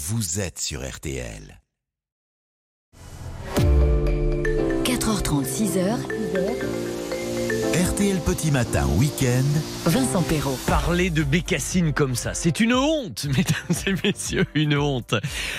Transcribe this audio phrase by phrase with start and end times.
[0.00, 1.60] vous êtes sur RTL.
[4.84, 6.87] 4h30, 6h.
[7.74, 9.44] RTL Petit Matin Week-end.
[9.84, 10.58] Vincent Perrault.
[10.66, 15.14] Parler de bécassine comme ça, c'est une honte, mesdames et messieurs, une honte.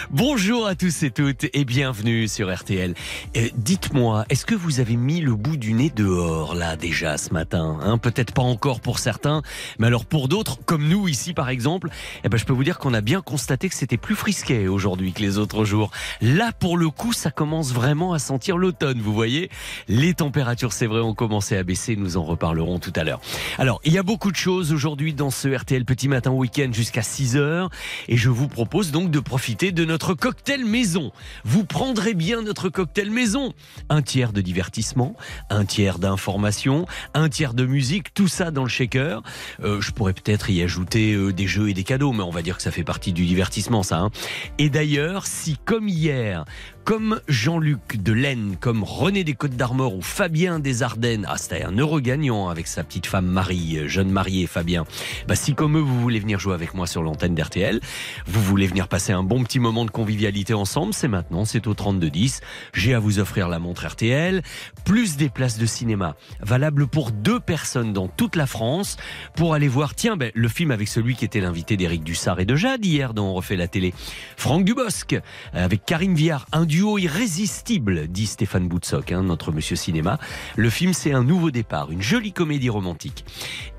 [0.10, 2.96] Bonjour à tous et toutes et bienvenue sur RTL.
[3.38, 7.32] Euh, Dites-moi, est-ce que vous avez mis le bout du nez dehors là déjà ce
[7.32, 8.00] matin hein?
[8.00, 9.44] Peut-être pas encore pour certains,
[9.78, 11.90] mais alors pour d'autres, comme nous ici par exemple,
[12.24, 15.14] eh ben, je peux vous dire qu'on a bien constaté que c'était plus frisquet aujourd'hui
[15.14, 15.92] que les autres jours.
[16.22, 19.52] Là pour le coup, ça commence vraiment à sentir l'automne, vous voyez?
[19.88, 23.22] Les températures, c'est vrai, ont commencé à baisser, nous en reparlerons tout à l'heure.
[23.58, 27.02] Alors, il y a beaucoup de choses aujourd'hui dans ce RTL Petit Matin Week-end jusqu'à
[27.02, 27.70] 6h
[28.08, 31.12] et je vous propose donc de profiter de notre cocktail maison.
[31.44, 33.54] Vous prendrez bien notre cocktail maison.
[33.90, 35.16] Un tiers de divertissement,
[35.50, 39.22] un tiers d'information, un tiers de musique, tout ça dans le shaker.
[39.64, 42.42] Euh, je pourrais peut-être y ajouter euh, des jeux et des cadeaux, mais on va
[42.42, 44.00] dire que ça fait partie du divertissement, ça.
[44.00, 44.10] hein.
[44.58, 46.46] Et d'ailleurs, si comme hier,
[46.84, 51.78] comme Jean-Luc Delaine, comme René des Côtes d'Armor ou Fabien des Ardennes, ah c'était un
[51.78, 54.86] heureux gagnant avec sa petite femme Marie, euh, jeune mariée Fabien.
[55.28, 57.80] Bah, si comme eux vous voulez venir jouer avec moi sur l'antenne d'RTL,
[58.28, 61.74] vous voulez venir passer un bon petit moment de convivialité ensemble, c'est maintenant, c'est au
[61.74, 62.42] 3210.
[62.74, 64.42] J'ai à vous offrir la montre RTL,
[64.86, 68.98] plus des places de cinéma, valables pour deux personnes dans toute la France,
[69.36, 72.46] pour aller voir, tiens, ben, le film avec celui qui était l'invité d'Éric Dussard et
[72.46, 73.94] de Jade hier dont on refait la télé.
[74.38, 75.20] Franck Dubosc, euh,
[75.54, 80.20] avec Karine Viard, un duo irrésistible, dit Stéphane Boutsock, hein, notre monsieur cinéma.
[80.56, 83.26] Le film, c'est un nouveau départ, une jolie comédie romantique.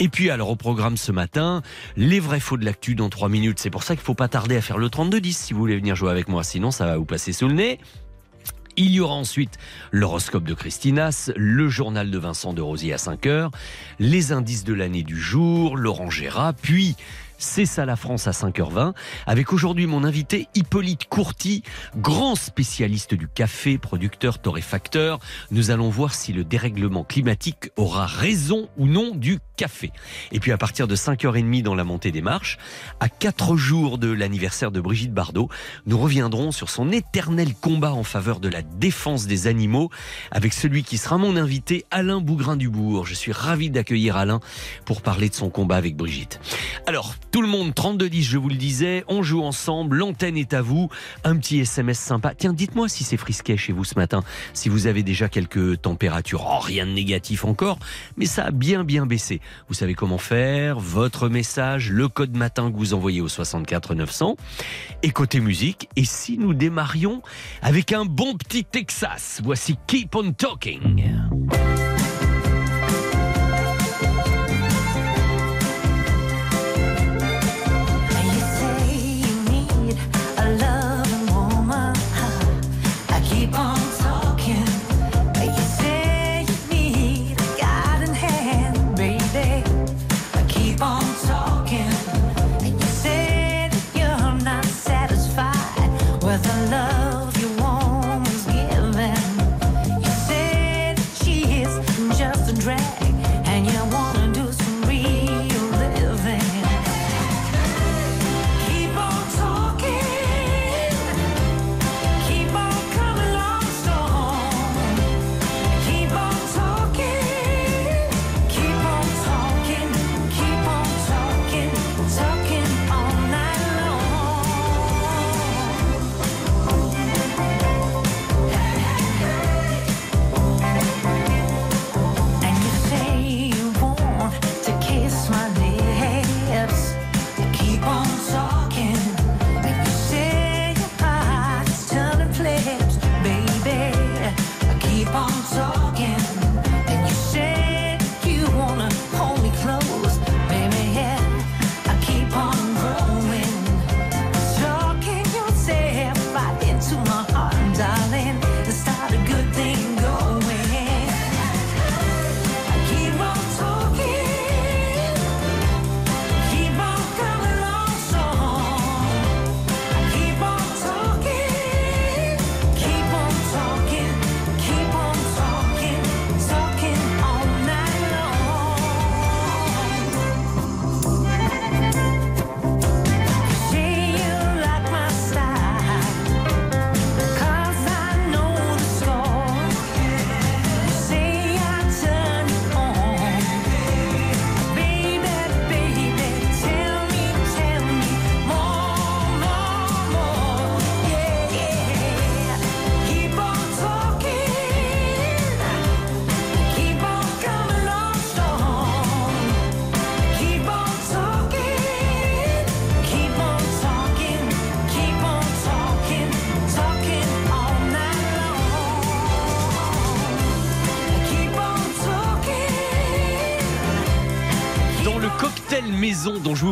[0.01, 1.63] Et puis, alors, au programme ce matin,
[1.97, 3.61] les vrais faux de l'actu dans 3 minutes.
[3.61, 5.95] C'est pour ça qu'il faut pas tarder à faire le 32-10 si vous voulez venir
[5.95, 7.79] jouer avec moi, sinon ça va vous passer sous le nez.
[8.77, 9.59] Il y aura ensuite
[9.93, 13.51] l'horoscope de Christinas, le journal de Vincent de Rosier à 5 heures,
[14.01, 16.97] les indices de l'année du jour, Laurent Gérard, puis
[17.41, 18.95] c'est ça la France à 5h20,
[19.27, 21.63] avec aujourd'hui mon invité Hippolyte Courty,
[21.97, 25.19] grand spécialiste du café, producteur, torréfacteur.
[25.51, 29.91] Nous allons voir si le dérèglement climatique aura raison ou non du café.
[30.33, 32.59] Et puis à partir de 5h30 dans la montée des marches,
[33.01, 35.49] à 4 jours de l'anniversaire de Brigitte Bardot,
[35.87, 39.91] nous reviendrons sur son éternel combat en faveur de la défense des animaux
[40.31, 43.07] avec celui qui sera mon invité, Alain Bougrain-Dubourg.
[43.07, 44.41] Je suis ravi d'accueillir Alain
[44.85, 46.41] pour parler de son combat avec Brigitte.
[46.87, 50.63] Alors, tout le monde, 3210, je vous le disais, on joue ensemble, l'antenne est à
[50.63, 50.89] vous,
[51.25, 52.35] un petit SMS sympa.
[52.35, 56.47] Tiens, dites-moi si c'est frisquet chez vous ce matin, si vous avez déjà quelques températures.
[56.51, 57.79] Oh, rien de négatif encore,
[58.17, 59.41] mais ça a bien bien baissé.
[59.69, 64.37] Vous savez comment faire, votre message, le code matin que vous envoyez au 64 900.
[65.03, 67.23] Et côté musique, et si nous démarrions
[67.63, 71.13] avec un bon petit Texas, voici Keep on Talking.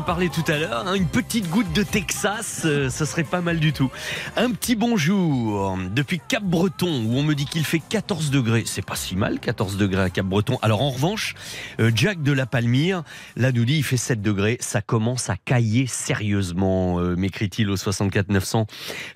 [0.08, 3.60] Parlais tout à l'heure, hein, une petite goutte de Texas, euh, ça serait pas mal
[3.60, 3.90] du tout.
[4.38, 8.62] Un petit bonjour depuis Cap-Breton où on me dit qu'il fait 14 degrés.
[8.64, 10.58] C'est pas si mal, 14 degrés à Cap-Breton.
[10.62, 11.34] Alors en revanche,
[11.78, 13.02] euh, Jack de la Palmyre,
[13.36, 14.56] là nous dit il fait 7 degrés.
[14.60, 18.66] Ça commence à cailler sérieusement, euh, m'écrit-il au 64 900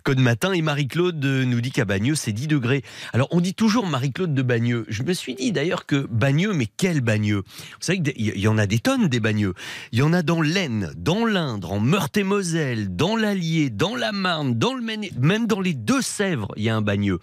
[0.03, 0.53] code matin.
[0.53, 2.83] Et Marie-Claude nous dit qu'à Bagneux c'est 10 degrés.
[3.15, 4.85] Alors on dit toujours Marie-Claude de Bagneux.
[4.89, 7.45] Je me suis dit d'ailleurs que Bagneux, mais quel Bagneux?
[7.47, 9.55] Vous savez qu'il y en a des tonnes des Bagneux.
[9.93, 14.55] Il y en a dans l'Aisne, dans l'Indre, en Meurthe-et-Moselle, dans l'Allier, dans la Marne,
[14.55, 17.19] dans le Maine, même dans les Deux-Sèvres, il y a un Bagneux.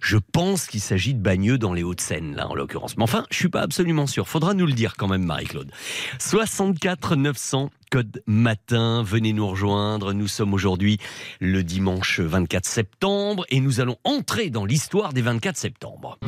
[0.00, 2.96] Je pense qu'il s'agit de Bagneux dans les Hauts-de-Seine, là, en l'occurrence.
[2.96, 4.28] Mais enfin, je suis pas absolument sûr.
[4.28, 5.70] Faudra nous le dire quand même, Marie-Claude.
[6.18, 9.02] 64 900 code matin.
[9.04, 10.12] Venez nous rejoindre.
[10.12, 10.98] Nous sommes aujourd'hui
[11.40, 16.18] le dimanche 24 septembre et nous allons entrer dans l'histoire des 24 septembre.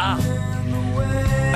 [0.00, 0.16] Ah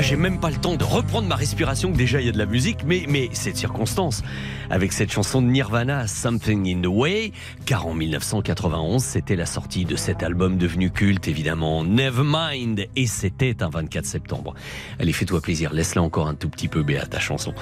[0.03, 2.39] j'ai même pas le temps de reprendre ma respiration, que déjà il y a de
[2.39, 4.23] la musique, mais, mais cette circonstance,
[4.69, 7.33] avec cette chanson de Nirvana, Something in the Way,
[7.67, 13.63] car en 1991, c'était la sortie de cet album devenu culte, évidemment, Nevermind, et c'était
[13.63, 14.55] un 24 septembre.
[14.99, 17.55] Allez, fais-toi plaisir, laisse-la encore un tout petit peu, Béa, ta chanson.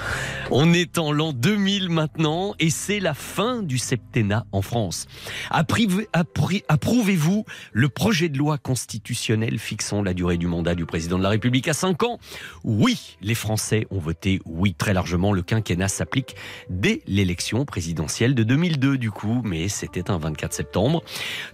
[0.49, 5.07] On est en l'an 2000 maintenant, et c'est la fin du septennat en France.
[5.51, 11.29] Approuvez-vous le projet de loi constitutionnel fixant la durée du mandat du président de la
[11.29, 12.19] République à 5 ans?
[12.63, 15.33] Oui, les Français ont voté oui très largement.
[15.33, 16.35] Le quinquennat s'applique
[16.69, 21.03] dès l'élection présidentielle de 2002 du coup, mais c'était un 24 septembre.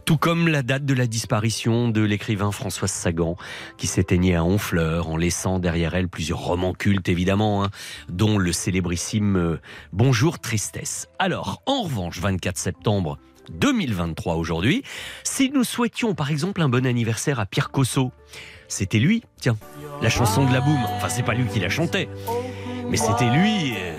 [0.05, 3.35] Tout comme la date de la disparition de l'écrivain Françoise Sagan,
[3.77, 7.69] qui s'éteignait à Honfleur en laissant derrière elle plusieurs romans cultes évidemment, hein,
[8.09, 9.61] dont le célébrissime euh,
[9.93, 11.07] Bonjour Tristesse.
[11.19, 13.17] Alors, en revanche, 24 septembre
[13.51, 14.83] 2023 aujourd'hui,
[15.23, 18.11] si nous souhaitions par exemple un bon anniversaire à Pierre Cosso,
[18.67, 19.57] c'était lui, tiens,
[20.01, 20.79] la chanson de la boum.
[20.95, 22.09] Enfin, c'est pas lui qui la chantait,
[22.89, 23.93] mais c'était lui euh,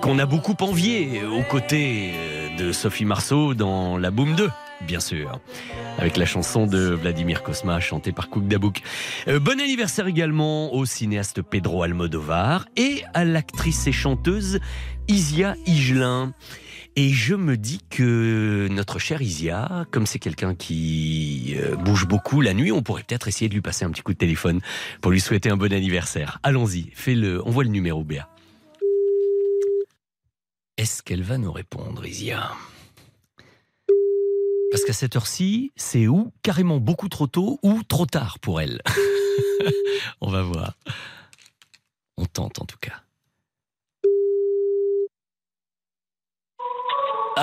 [0.00, 4.50] qu'on a beaucoup envié aux côtés euh, de Sophie Marceau dans La Boum 2,
[4.82, 5.40] bien sûr,
[5.98, 8.82] avec la chanson de Vladimir Kosma chantée par Cook Dabouk.
[9.28, 14.60] Euh, bon anniversaire également au cinéaste Pedro Almodovar et à l'actrice et chanteuse
[15.08, 16.32] Isia Higelin.
[16.96, 22.40] Et je me dis que notre cher Isia, comme c'est quelqu'un qui euh, bouge beaucoup
[22.40, 24.60] la nuit, on pourrait peut-être essayer de lui passer un petit coup de téléphone
[25.00, 26.40] pour lui souhaiter un bon anniversaire.
[26.42, 28.28] Allons-y, fais-le, on voit le numéro Béa.
[30.76, 32.50] Est-ce qu'elle va nous répondre, Isia?
[34.70, 38.80] Parce qu'à cette heure-ci, c'est ou carrément beaucoup trop tôt ou trop tard pour elle.
[40.20, 40.76] on va voir.
[42.16, 43.02] On tente en tout cas.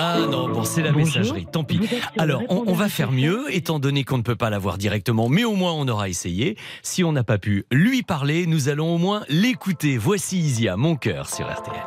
[0.00, 1.06] Ah non, bon, c'est la Bonjour.
[1.06, 1.80] messagerie, tant pis.
[2.18, 5.42] Alors, on, on va faire mieux, étant donné qu'on ne peut pas l'avoir directement, mais
[5.42, 6.56] au moins on aura essayé.
[6.82, 9.98] Si on n'a pas pu lui parler, nous allons au moins l'écouter.
[9.98, 11.82] Voici Isia, mon cœur sur RTL.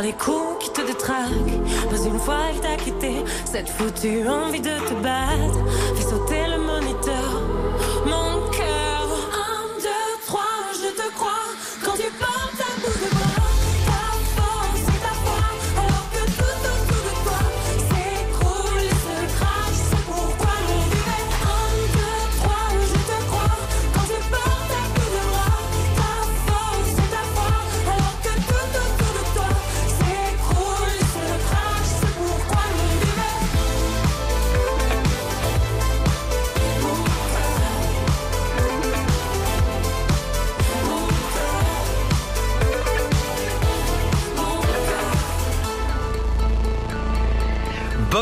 [0.00, 1.90] Les coups qui te détraquent.
[1.90, 5.58] Pas une fois il t'a quitté, cette foutue envie de te battre.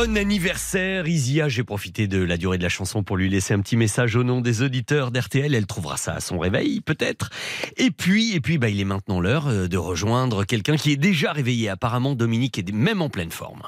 [0.01, 3.59] Bon anniversaire Isia, j'ai profité de la durée de la chanson pour lui laisser un
[3.59, 7.31] petit message au nom des auditeurs d'RTL, elle trouvera ça à son réveil peut-être.
[7.75, 10.95] Et puis et puis bah il est maintenant l'heure euh, de rejoindre quelqu'un qui est
[10.95, 13.63] déjà réveillé apparemment Dominique est même en pleine forme.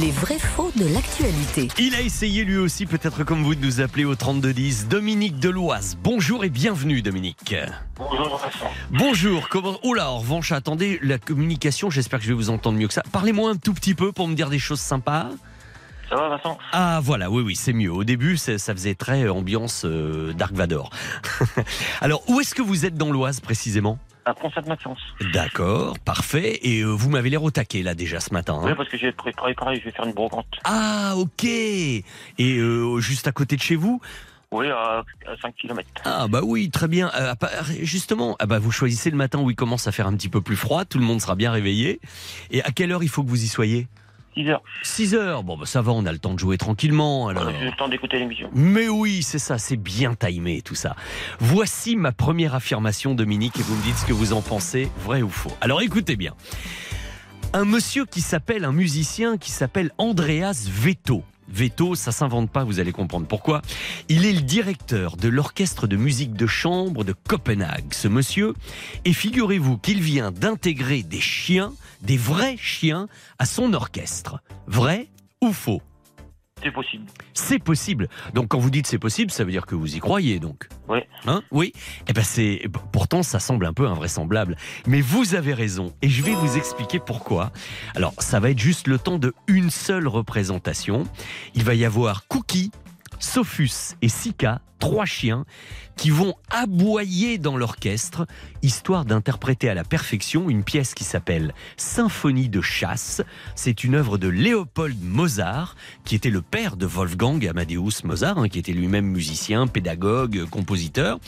[0.00, 1.68] Les vrais faux de l'actualité.
[1.78, 5.98] Il a essayé lui aussi peut-être comme vous de nous appeler au 3210 Dominique Deloise.
[6.02, 7.54] Bonjour et bienvenue Dominique.
[7.98, 8.70] Bonjour Vincent.
[8.90, 12.78] Bonjour, comment Oh là, en revanche, attendez, la communication, j'espère que je vais vous entendre
[12.78, 13.02] mieux que ça.
[13.12, 15.28] Parlez-moi un tout petit peu pour me dire des choses sympas.
[16.08, 16.56] Ça va Vincent?
[16.72, 17.92] Ah voilà, oui, oui, c'est mieux.
[17.92, 20.88] Au début, ça faisait très ambiance euh, Dark Vador.
[22.00, 23.98] Alors, où est-ce que vous êtes dans l'Oise précisément?
[24.24, 25.00] À Pont-Sainte-Maxence.
[25.32, 26.60] D'accord, parfait.
[26.62, 28.54] Et euh, vous m'avez l'air au taquet là déjà ce matin.
[28.54, 28.66] hein.
[28.66, 30.46] Oui, parce que j'ai préparé pareil, je vais faire une brocante.
[30.64, 31.44] Ah, ok.
[31.44, 32.04] Et
[32.38, 34.00] euh, juste à côté de chez vous?
[34.52, 35.02] Oui, à,
[35.40, 35.88] 5 km.
[36.04, 37.10] Ah bah oui, très bien.
[37.16, 37.34] Euh,
[37.80, 40.42] justement, ah bah vous choisissez le matin où il commence à faire un petit peu
[40.42, 42.00] plus froid, tout le monde sera bien réveillé.
[42.50, 43.88] Et à quelle heure il faut que vous y soyez?
[44.34, 44.62] 6 heures.
[44.82, 45.42] 6 heures.
[45.42, 47.28] Bon bah ça va, on a le temps de jouer tranquillement.
[47.28, 47.50] Alors.
[47.50, 48.50] J'ai le temps d'écouter l'émission.
[48.54, 50.96] Mais oui, c'est ça, c'est bien timé tout ça.
[51.38, 55.22] Voici ma première affirmation, Dominique, et vous me dites ce que vous en pensez, vrai
[55.22, 55.52] ou faux.
[55.60, 56.34] Alors écoutez bien.
[57.52, 61.22] Un monsieur qui s'appelle, un musicien qui s'appelle Andreas Veto.
[61.52, 63.62] Veto, ça s'invente pas, vous allez comprendre pourquoi.
[64.08, 68.54] Il est le directeur de l'orchestre de musique de chambre de Copenhague, ce monsieur.
[69.04, 73.06] Et figurez-vous qu'il vient d'intégrer des chiens, des vrais chiens,
[73.38, 74.42] à son orchestre.
[74.66, 75.08] Vrai
[75.42, 75.82] ou faux?
[76.62, 77.04] C'est possible.
[77.34, 78.08] c'est possible.
[78.34, 80.68] Donc quand vous dites c'est possible, ça veut dire que vous y croyez donc.
[80.88, 81.00] Oui.
[81.26, 81.42] Hein?
[81.50, 81.72] Oui.
[82.08, 86.22] Eh ben c'est pourtant ça semble un peu invraisemblable, mais vous avez raison et je
[86.22, 87.52] vais vous expliquer pourquoi.
[87.94, 91.04] Alors, ça va être juste le temps de une seule représentation.
[91.54, 92.70] Il va y avoir Cookie,
[93.22, 95.44] Sophus et Sika, trois chiens
[95.96, 98.26] qui vont aboyer dans l'orchestre,
[98.62, 103.22] histoire d'interpréter à la perfection une pièce qui s'appelle Symphonie de chasse.
[103.54, 108.48] C'est une œuvre de Léopold Mozart, qui était le père de Wolfgang Amadeus Mozart, hein,
[108.48, 111.20] qui était lui-même musicien, pédagogue, compositeur.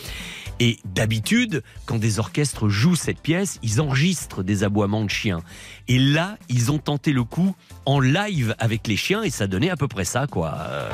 [0.59, 5.43] Et d'habitude, quand des orchestres jouent cette pièce, ils enregistrent des aboiements de chiens.
[5.87, 7.55] Et là, ils ont tenté le coup
[7.87, 10.57] en live avec les chiens et ça donnait à peu près ça, quoi.
[10.59, 10.91] Euh,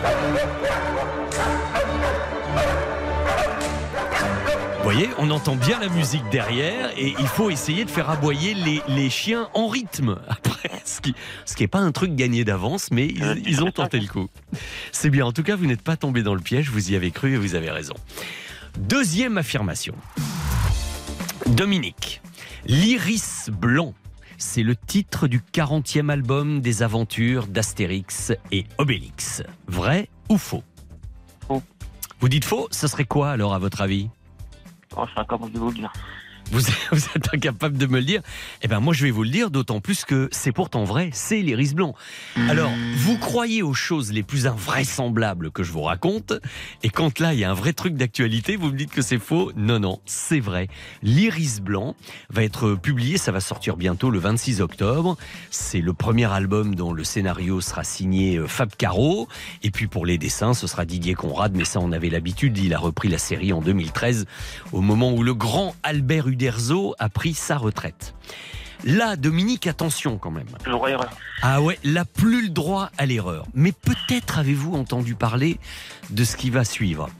[4.92, 8.82] voyez, on entend bien la musique derrière et il faut essayer de faire aboyer les,
[8.88, 10.18] les chiens en rythme.
[10.28, 14.00] Après, ce qui ce qui pas un truc gagné d'avance, mais ils, ils ont tenté
[14.00, 14.28] le coup.
[14.90, 15.26] C'est bien.
[15.26, 16.70] En tout cas, vous n'êtes pas tombé dans le piège.
[16.70, 17.94] Vous y avez cru et vous avez raison.
[18.78, 19.94] Deuxième affirmation.
[21.46, 22.20] Dominique,
[22.66, 23.94] l'iris blanc.
[24.38, 29.44] C'est le titre du 40e album des aventures d'Astérix et Obélix.
[29.68, 30.64] Vrai ou faux?
[31.46, 31.62] Faux.
[32.18, 34.08] Vous dites faux Ce serait quoi alors à votre avis?
[34.96, 35.92] Oh, je suis incapable de vous le dire.
[36.50, 38.22] Vous, êtes incapable de me le dire
[38.62, 41.40] Eh bien, moi, je vais vous le dire, d'autant plus que c'est pourtant vrai, c'est
[41.40, 41.94] l'iris blanc.
[42.48, 46.32] Alors, vous croyez aux choses les plus invraisemblables que je vous raconte,
[46.82, 49.18] et quand là, il y a un vrai truc d'actualité, vous me dites que c'est
[49.18, 50.68] faux Non, non, c'est vrai.
[51.02, 51.94] L'iris blanc
[52.30, 55.16] va être publié, ça va sortir bientôt le 26 octobre.
[55.50, 59.28] C'est le premier album dont le scénario sera signé euh, Fab Caro,
[59.62, 62.74] et puis pour les dessins, ce sera Didier Conrad, mais ça, on avait l'habitude, il
[62.74, 64.26] a repris la série en 2013,
[64.72, 68.14] au moment où le grand Albert Uderzo a pris sa retraite.
[68.84, 70.46] Là, Dominique, attention quand même.
[70.64, 71.10] Toujours erreur.
[71.42, 73.46] Ah ouais, là, plus le droit à l'erreur.
[73.52, 75.58] Mais peut-être avez-vous entendu parler
[76.08, 77.10] de ce qui va suivre.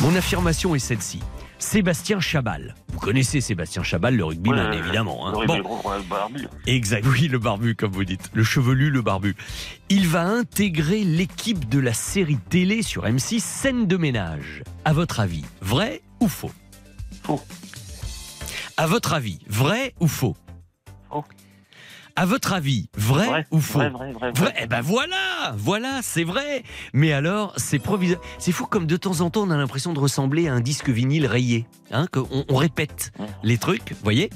[0.00, 1.20] Mon affirmation est celle-ci.
[1.60, 2.74] Sébastien Chabal.
[2.88, 5.28] Vous connaissez Sébastien Chabal, le rugbyman, Ouais, évidemment.
[5.28, 5.32] hein.
[5.40, 6.48] Le Bon, ouais, barbu.
[6.66, 7.06] exact.
[7.08, 8.28] Oui, le barbu, comme vous dites.
[8.34, 9.36] Le chevelu, le barbu.
[9.88, 14.64] Il va intégrer l'équipe de la série télé sur M6 Scène de ménage.
[14.84, 16.50] À votre avis, vrai ou faux?
[17.22, 17.40] Faux.
[18.76, 20.36] À votre avis, vrai ou faux
[21.10, 21.24] Faux.
[22.14, 26.00] À votre avis, vrai, Vrai, ou faux vrai, vrai, vrai, Vrai, eh ben voilà, voilà,
[26.02, 26.62] c'est vrai.
[26.94, 28.20] Mais alors, c'est provisoire.
[28.38, 30.88] C'est fou comme de temps en temps, on a l'impression de ressembler à un disque
[30.88, 31.66] vinyle rayé.
[31.90, 34.30] Hein, qu'on on répète les trucs, vous voyez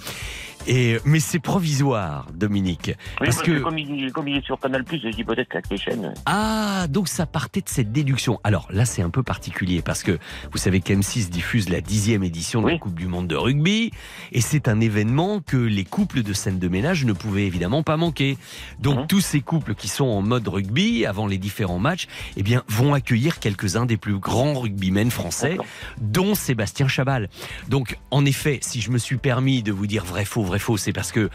[0.67, 2.89] Et, mais c'est provisoire, Dominique.
[2.89, 2.95] Oui,
[3.27, 5.71] Parce parce, que- que, comme, il, comme il est sur Canal+, je dis peut-être qu'avec
[5.71, 6.13] les chaînes...
[6.27, 8.39] Ah, donc ça partait de cette déduction.
[8.45, 10.19] Alors là, c'est un peu particulier parce que
[10.53, 12.79] vous savez qu'M6 diffuse la dixième édition de la.
[12.79, 13.91] Coupe du Monde de rugby
[14.33, 17.97] et c'est un événement que les couples de scène de ménage ne pouvaient évidemment pas
[17.97, 18.39] manquer.
[18.79, 19.07] Donc Mhm.
[19.07, 22.95] tous ces couples qui sont en mode rugby avant les différents matchs, eh bien, vont
[22.95, 25.57] accueillir quelques-uns des plus grands rugbymen français,
[26.01, 27.29] dont Sébastien Chabal.
[27.69, 30.77] Donc, en effet, si je me suis permis de vous dire vrai faux, vrai faux,
[30.77, 31.31] c'est parce que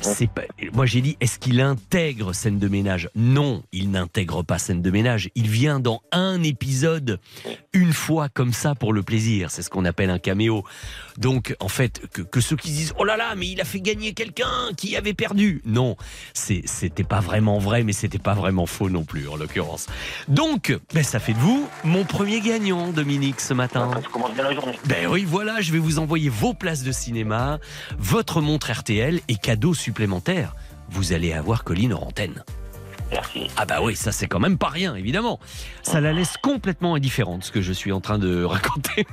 [0.00, 0.42] c'est pas.
[0.72, 3.10] Moi, j'ai dit, est-ce qu'il intègre scène de ménage?
[3.16, 5.28] Non, il n'intègre pas scène de ménage.
[5.34, 7.18] Il vient dans un épisode
[7.72, 9.50] une fois comme ça pour le plaisir.
[9.50, 10.64] C'est ce qu'on appelle un caméo.
[11.18, 13.80] Donc, en fait, que, que ceux qui disent oh là là, mais il a fait
[13.80, 15.60] gagner quelqu'un qui avait perdu.
[15.64, 15.96] Non,
[16.32, 19.86] c'est- c'était pas vraiment vrai, mais c'était pas vraiment faux non plus, en l'occurrence.
[20.28, 23.90] Donc, ben, ça fait de vous mon premier gagnant, Dominique, ce matin.
[24.02, 24.78] Je commence bien la journée.
[24.86, 27.58] Ben oui, voilà, je vais vous envoyer vos places de cinéma,
[27.98, 30.54] votre montre RTL et cadeau supplémentaire.
[30.90, 32.44] Vous allez avoir Colline en antenne.
[33.10, 33.46] Merci.
[33.56, 35.40] Ah bah oui, ça c'est quand même pas rien, évidemment.
[35.82, 39.06] Ça la laisse complètement indifférente, ce que je suis en train de raconter.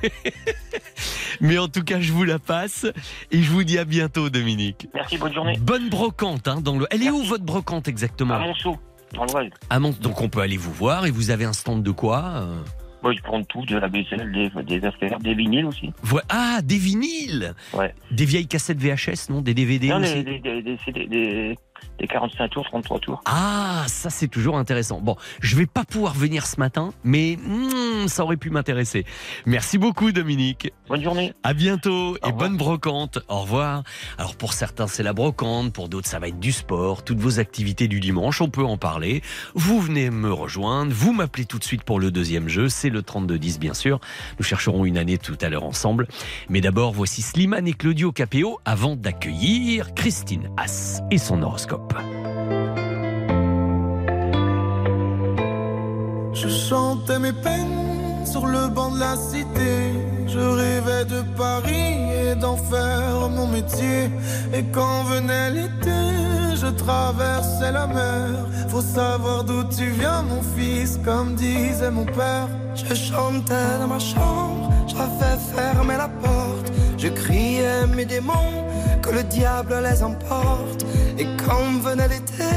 [1.40, 2.86] Mais en tout cas, je vous la passe
[3.32, 4.90] et je vous dis à bientôt, Dominique.
[4.94, 5.58] Merci, bonne journée.
[5.62, 6.86] Bonne brocante, hein, dans le.
[6.92, 8.78] Elle est où votre brocante exactement À Monceau,
[9.14, 9.50] dans l'Oise.
[9.70, 12.24] À Mont- Donc on peut aller vous voir et vous avez un stand de quoi
[12.36, 12.62] euh
[13.08, 15.94] Moi, je prends tout, de la vaisselle, des, des affaires, des vinyles aussi.
[16.04, 17.96] Voi- Ah, des vinyles Ouais.
[18.12, 21.56] Des vieilles cassettes VHS, non Des DVD non, aussi des, des, des, des, des, des
[22.06, 23.22] 45 tours, 33 tours.
[23.26, 25.02] Ah, ça c'est toujours intéressant.
[25.02, 29.06] Bon, je vais pas pouvoir venir ce matin, mais hmm, ça aurait pu m'intéresser.
[29.46, 30.72] Merci beaucoup Dominique.
[30.88, 31.34] Bonne journée.
[31.44, 32.34] À bientôt et revoir.
[32.34, 33.20] bonne brocante.
[33.28, 33.84] Au revoir.
[34.18, 37.40] Alors pour certains c'est la brocante, pour d'autres ça va être du sport, toutes vos
[37.40, 39.22] activités du dimanche, on peut en parler.
[39.56, 43.02] Vous venez me rejoindre, vous m'appelez tout de suite pour le deuxième jeu, c'est le
[43.02, 44.00] 3210 bien sûr.
[44.38, 46.08] Nous chercherons une année tout à l'heure ensemble.
[46.50, 51.87] Mais d'abord voici Slimane et Claudio Capéo avant d'accueillir Christine Haas et son horoscope.
[56.34, 59.94] Je chantais mes peines sur le banc de la cité.
[60.28, 64.12] Je rêvais de Paris et d'en faire mon métier.
[64.54, 66.00] Et quand venait l'été,
[66.56, 68.28] je traversais la mer.
[68.70, 72.50] Faut savoir d'où tu viens, mon fils, comme disait mon père.
[72.76, 76.72] Je chantais dans ma chambre, j'avais fermé la porte.
[76.98, 78.66] Je criais mes démons,
[79.02, 80.84] que le diable les emporte.
[81.20, 82.54] Et quand venait l'été,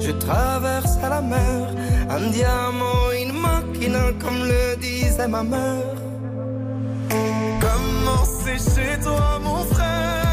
[0.00, 1.68] je traversais la mer.
[2.08, 5.96] Un diamant, une machina, comme le disait ma mère.
[7.60, 10.23] Comment c'est chez toi, mon frère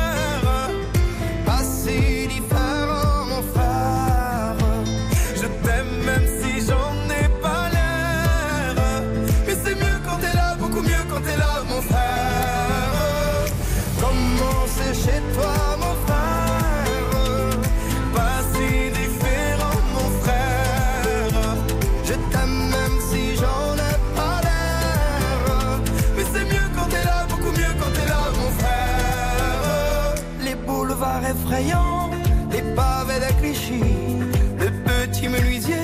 [31.52, 35.76] les pavés de le petit menuisier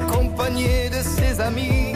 [0.00, 1.94] accompagné de ses amis.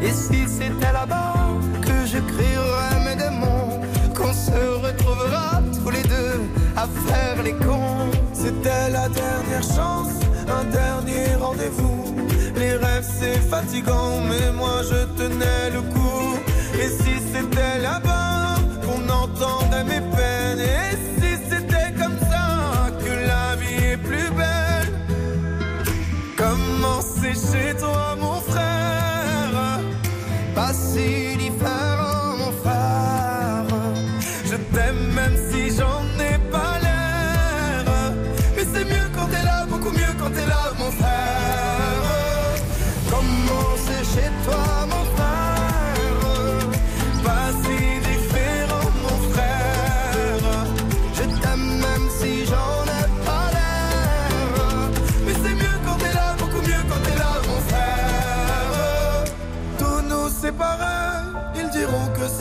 [0.00, 1.34] Et si c'était là-bas
[1.82, 3.80] que je crierais mes démons,
[4.16, 6.40] qu'on se retrouvera tous les deux
[6.76, 8.10] à faire les cons.
[8.32, 10.14] C'était la dernière chance,
[10.48, 12.14] un dernier rendez-vous.
[12.54, 16.38] Les rêves c'est fatigant, mais moi je tenais le coup.
[16.80, 20.07] Et si c'était là-bas qu'on entendait mes
[27.50, 28.07] Comment c'est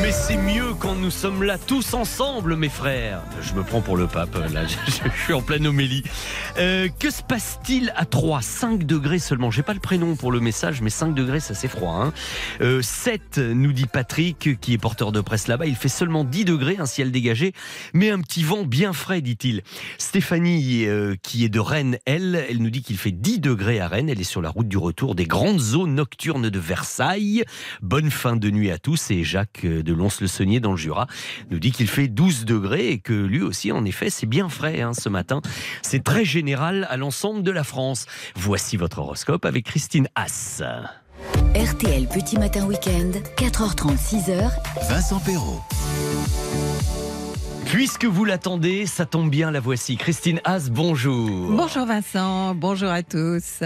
[0.00, 3.22] Mais c'est mieux quand nous sommes là tous ensemble, mes frères.
[3.42, 6.02] Je me prends pour le pape, là, je, suis en pleine homélie.
[6.58, 9.50] Euh, que se passe-t-il à 3 5 degrés seulement.
[9.50, 11.94] J'ai pas le prénom pour le message, mais 5 degrés, ça c'est froid.
[11.94, 12.12] Hein.
[12.60, 15.66] Euh, 7, nous dit Patrick, qui est porteur de presse là-bas.
[15.66, 17.52] Il fait seulement 10 degrés, un ciel dégagé,
[17.92, 19.62] mais un petit vent bien frais, dit-il.
[19.98, 23.88] Stéphanie, euh, qui est de Rennes, elle, elle nous dit qu'il fait 10 degrés à
[23.88, 24.08] Rennes.
[24.08, 27.44] Elle est sur la route du retour des grandes eaux nocturnes de Versailles.
[27.82, 29.10] Bonne fin de nuit à tous.
[29.10, 31.06] Et Jacques euh, de Lons-le-Saunier dans le Jura
[31.50, 34.80] nous dit qu'il fait 12 degrés et que lui aussi, en effet, c'est bien frais
[34.80, 35.40] hein, ce matin.
[35.82, 38.06] C'est très général à l'ensemble de la France.
[38.36, 40.62] Voici votre horoscope avec Christine Haas.
[41.54, 44.50] RTL Petit Matin Week-end, 4h30, 6h,
[44.88, 45.62] Vincent Perrault.
[47.66, 49.96] Puisque vous l'attendez, ça tombe bien, la voici.
[49.96, 51.50] Christine Haas, bonjour.
[51.50, 53.62] Bonjour Vincent, bonjour à tous.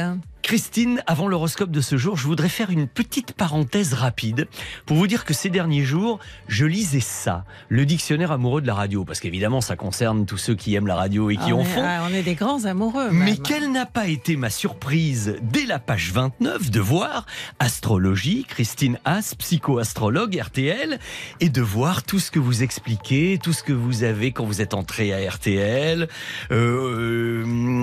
[0.52, 4.48] Christine, avant l'horoscope de ce jour, je voudrais faire une petite parenthèse rapide
[4.86, 8.72] pour vous dire que ces derniers jours, je lisais ça, le dictionnaire amoureux de la
[8.72, 11.60] radio, parce qu'évidemment, ça concerne tous ceux qui aiment la radio et qui Ah, en
[11.60, 11.82] est, font.
[11.84, 13.10] ah, on est des grands amoureux.
[13.10, 17.26] Mais quelle n'a pas été ma surprise dès la page 29 de voir
[17.58, 20.98] astrologie, Christine Haas, psycho-astrologue RTL,
[21.40, 24.62] et de voir tout ce que vous expliquez, tout ce que vous avez quand vous
[24.62, 26.08] êtes entré à RTL.
[26.52, 27.42] Euh,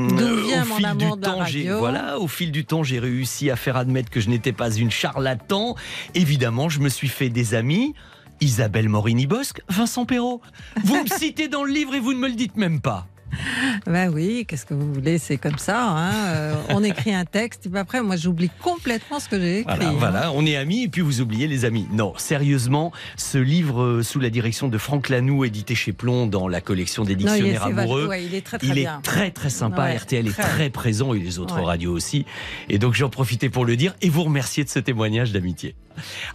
[0.10, 1.78] D'où vient au mon fil amour du de la temps, j'ai radio.
[1.78, 5.76] voilà, au fil temps, j'ai réussi à faire admettre que je n'étais pas une charlatan.
[6.14, 7.94] Évidemment, je me suis fait des amis.
[8.42, 10.42] Isabelle Morini-Bosque, Vincent Perrault.
[10.84, 13.08] Vous me citez dans le livre et vous ne me le dites même pas.
[13.86, 15.82] Ben oui, qu'est-ce que vous voulez, c'est comme ça.
[15.90, 16.12] hein.
[16.28, 19.76] Euh, on écrit un texte, et puis après, moi, j'oublie complètement ce que j'ai écrit.
[19.76, 19.96] Voilà, hein.
[19.98, 21.88] voilà, on est amis et puis vous oubliez les amis.
[21.92, 26.48] Non, sérieusement, ce livre euh, sous la direction de Franck Lanoux, édité chez Plomb dans
[26.48, 28.08] la collection des Non, il est, dictionnaires amoureux.
[28.08, 29.00] ouais, il est très très Il bien.
[29.00, 30.44] est très très sympa, Ouais, RTL est très.
[30.44, 31.66] très présent et les autres Ouais.
[31.66, 32.26] radios aussi.
[32.70, 35.76] Et donc j'en profitais pour le dire et vous remercier de ce témoignage d'amitié.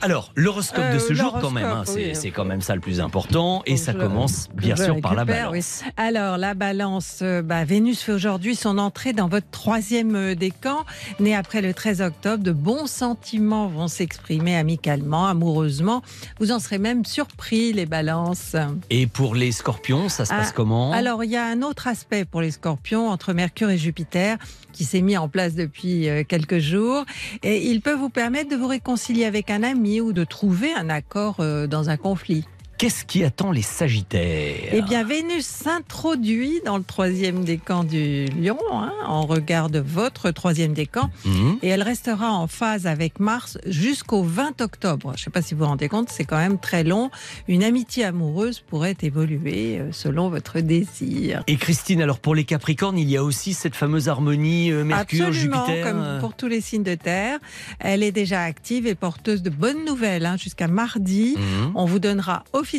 [0.01, 2.15] Alors, l'horoscope Euh, de ce jour quand même, hein, c'est oui.
[2.15, 5.83] c'est quand même ça le plus important et ça commence bien sûr par la balance.
[5.85, 5.91] oui.
[5.97, 10.85] Alors, la balance, euh, bah, Vénus fait aujourd'hui son entrée dans votre troisième euh, décan.
[11.19, 16.03] Né après le 13 octobre, de bons sentiments vont s'exprimer amicalement, amoureusement.
[16.39, 18.57] Vous en serez même surpris, les balances.
[18.91, 20.93] Et pour les scorpions, ça se Ah, passe comment?
[20.93, 24.39] Alors, il y a un autre aspect pour les scorpions entre Mercure et Jupiter
[24.81, 27.05] qui s'est mis en place depuis euh, quelques jours.
[27.43, 30.89] Et il peut vous permettre de vous réconcilier avec un ami ou de trouver un
[30.89, 32.47] accord euh, dans un conflit.
[32.81, 34.71] Qu'est-ce qui attend les sagittaires?
[34.73, 40.31] Eh bien, Vénus s'introduit dans le troisième décan du lion, hein, en regard de votre
[40.31, 41.59] troisième décan, Mhm.
[41.61, 45.13] et elle restera en phase avec Mars jusqu'au 20 octobre.
[45.15, 47.11] Je ne sais pas si vous vous rendez compte, c'est quand même très long.
[47.49, 51.43] Une amitié amoureuse pourrait évoluer euh, selon votre désir.
[51.49, 55.27] Et Christine, alors pour les Capricornes, il y a aussi cette fameuse harmonie euh, Mercure,
[55.27, 55.87] Absolument, Jupiter.
[55.87, 57.41] comme euh, pour tous les signes de terre.
[57.79, 61.35] Elle est déjà active et porteuse de bonnes nouvelles hein, jusqu'à mardi.
[61.37, 61.73] mhm.
[61.75, 62.70] On vous donnera officiellement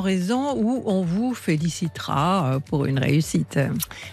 [0.00, 3.58] raison ou on vous félicitera euh, pour une réussite.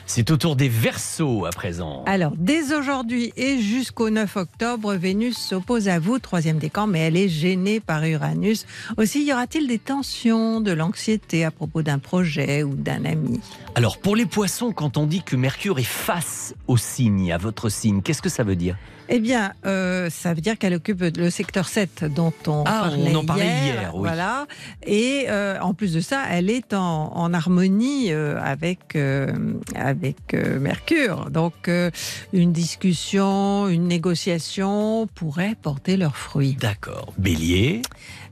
[0.05, 2.03] C'est au tour des Verseaux à présent.
[2.05, 7.17] Alors, dès aujourd'hui et jusqu'au 9 octobre, Vénus s'oppose à vous, troisième décan, mais elle
[7.17, 8.65] est gênée par Uranus.
[8.97, 13.39] Aussi, y aura-t-il des tensions, de l'anxiété à propos d'un projet ou d'un ami?
[13.75, 17.69] Alors pour les Poissons, quand on dit que Mercure est face au signe, à votre
[17.69, 18.75] signe, qu'est-ce que ça veut dire?
[19.09, 23.11] Eh bien, euh, ça veut dire qu'elle occupe le secteur 7 dont on Ah, parlait
[23.13, 23.99] on en parlait hier, oui.
[23.99, 24.47] Voilà.
[24.85, 29.31] Et euh, en plus de ça, elle est en, en harmonie euh, avec, euh,
[29.75, 31.29] avec euh, Mercure.
[31.29, 31.89] Donc, euh,
[32.33, 36.57] une discussion, une négociation pourrait porter leurs fruits.
[36.59, 37.13] D'accord.
[37.17, 37.81] Bélier,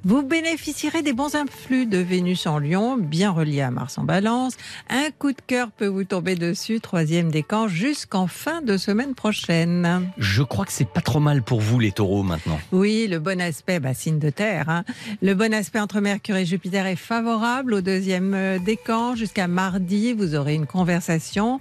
[0.07, 4.53] Vous bénéficierez des bons influx de Vénus en Lion, bien relié à Mars en Balance.
[4.87, 10.11] Un coup de cœur peut vous tomber dessus, troisième décan, jusqu'en fin de semaine prochaine.
[10.19, 12.59] je crois que c'est pas trop mal pour vous les taureaux maintenant.
[12.71, 14.69] Oui, le bon aspect, bah, signe de terre.
[14.69, 14.83] hein.
[15.23, 19.15] Le bon aspect entre Mercure et Jupiter est favorable au deuxième euh, décan.
[19.15, 21.59] Jusqu'à mardi, vous aurez une conversation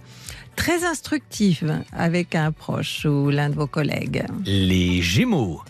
[0.55, 4.25] très instructive avec un proche ou l'un de vos collègues.
[4.45, 5.63] Les Gémeaux,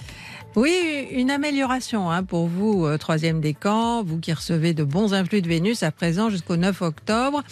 [0.56, 5.42] Oui, une amélioration hein, pour vous, euh, troisième décan, vous qui recevez de bons influx
[5.42, 7.42] de Vénus à présent jusqu'au 9 octobre.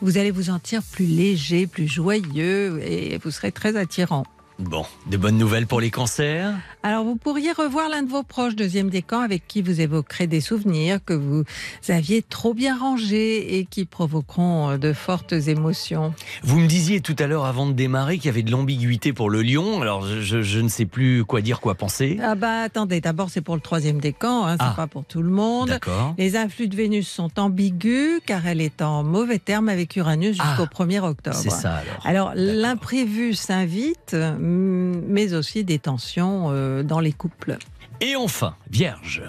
[0.00, 4.24] Vous allez vous sentir plus léger, plus joyeux et vous serez très attirant.
[4.60, 6.54] bon, de bonnes nouvelles pour les cancers?
[6.84, 10.40] Alors, vous pourriez revoir l'un de vos proches, deuxième décan, avec qui vous évoquerez des
[10.40, 11.44] souvenirs que vous
[11.88, 16.12] aviez trop bien rangés et qui provoqueront euh, de fortes émotions.
[16.42, 19.30] Vous me disiez tout à l'heure avant de démarrer qu'il y avait de l'ambiguïté pour
[19.30, 22.18] le lion, alors je, ne sais plus quoi dire, quoi penser.
[22.20, 24.74] Ah bah attendez, d'abord c'est pour le troisième décan, hein, c'est Ah.
[24.76, 25.68] pas pour tout le monde.
[25.68, 26.14] D'accord.
[26.18, 30.56] Les influx de Vénus sont ambigus car elle est en mauvais terme avec Uranus Ah,
[30.56, 31.36] jusqu'au 1er octobre.
[31.36, 32.00] C'est ça alors.
[32.04, 37.58] Alors l'imprévu s'invite, mais aussi des tensions euh, dans les couples.
[38.00, 39.22] Et enfin, Vierge.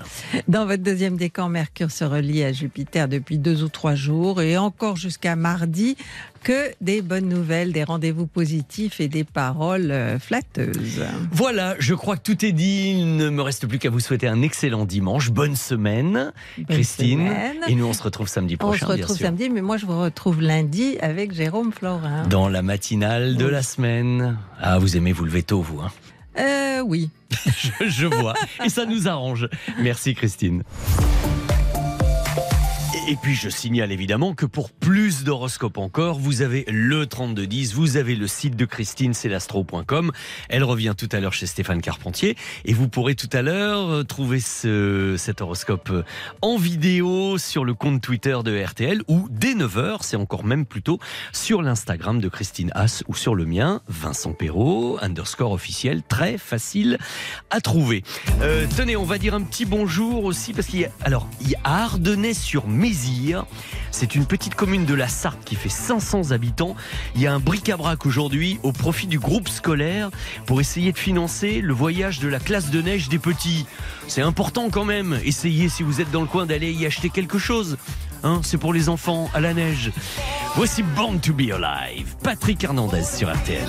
[0.47, 4.57] Dans votre deuxième décan, Mercure se relie à Jupiter depuis deux ou trois jours et
[4.57, 5.95] encore jusqu'à mardi.
[6.41, 11.03] Que des bonnes nouvelles, des rendez-vous positifs et des paroles euh, flatteuses.
[11.31, 12.95] Voilà, je crois que tout est dit.
[12.97, 15.29] Il ne me reste plus qu'à vous souhaiter un excellent dimanche.
[15.31, 17.19] Bonne semaine, Bonne Christine.
[17.27, 17.57] semaine.
[17.67, 19.25] Et nous, on se retrouve samedi On prochain, se bien retrouve sûr.
[19.27, 22.27] samedi, mais moi je vous retrouve lundi avec Jérôme Florin.
[22.27, 23.51] Dans la matinale de Oui.
[23.51, 24.37] la semaine.
[24.59, 25.79] Ah, vous aimez vous lever tôt, vous.
[25.79, 25.91] Hein
[26.37, 27.09] Euh, oui.
[27.81, 28.33] je, vois.
[28.63, 29.47] Et ça nous arrange.
[29.79, 30.63] Merci, Christine.
[33.05, 37.97] Et puis je signale évidemment que pour plus d'horoscopes encore, vous avez le 3210, vous
[37.97, 40.11] avez le site de Christine, c'est l'astro.com.
[40.47, 44.03] Elle revient tout à l'heure chez Stéphane Carpentier et vous pourrez tout à l'heure euh,
[44.03, 46.03] trouver ce, cet horoscope euh,
[46.41, 50.81] en vidéo sur le compte Twitter de RTL ou dès 9h, c'est encore même plus
[50.81, 50.99] tôt,
[51.33, 56.97] sur l'Instagram de Christine Haas ou sur le mien, Vincent Perrault, underscore officiel, très facile
[57.49, 58.03] à trouver.
[58.41, 61.49] Euh, tenez, on va dire un petit bonjour aussi parce qu'il y a, alors, il
[61.49, 61.87] y a à
[63.91, 66.75] C'est une petite commune de la Sarthe qui fait 500 habitants.
[67.15, 70.09] Il y a un bric-à-brac aujourd'hui au profit du groupe scolaire
[70.45, 73.65] pour essayer de financer le voyage de la classe de neige des petits.
[74.07, 75.19] C'est important quand même.
[75.23, 77.77] Essayez si vous êtes dans le coin d'aller y acheter quelque chose.
[78.23, 79.91] Hein, c'est pour les enfants à la neige.
[80.55, 82.15] Voici Born to be Alive.
[82.23, 83.67] Patrick Hernandez sur RTL.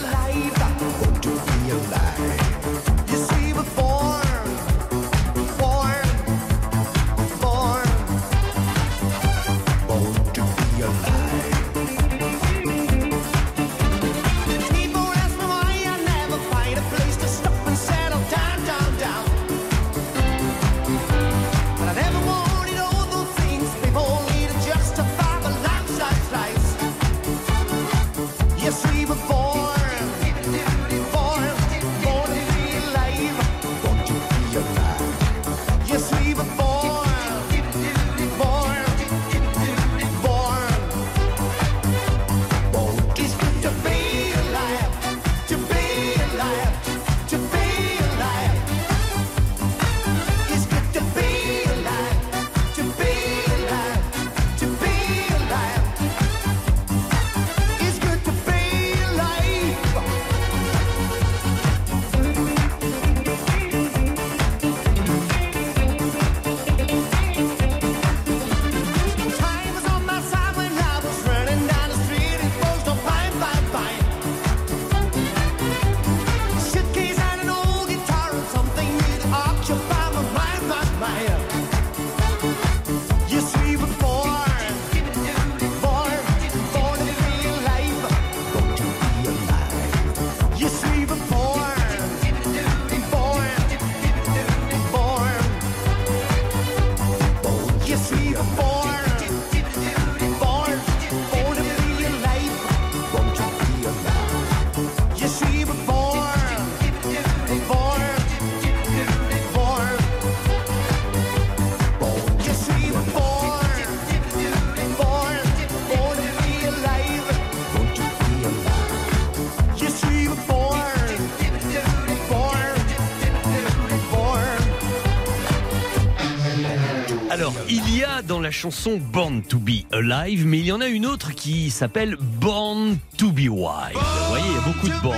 [128.27, 131.71] Dans la chanson Born to be Alive, mais il y en a une autre qui
[131.71, 133.95] s'appelle Born to be Wild.
[133.95, 135.17] Vous voyez, il y a beaucoup de bornes.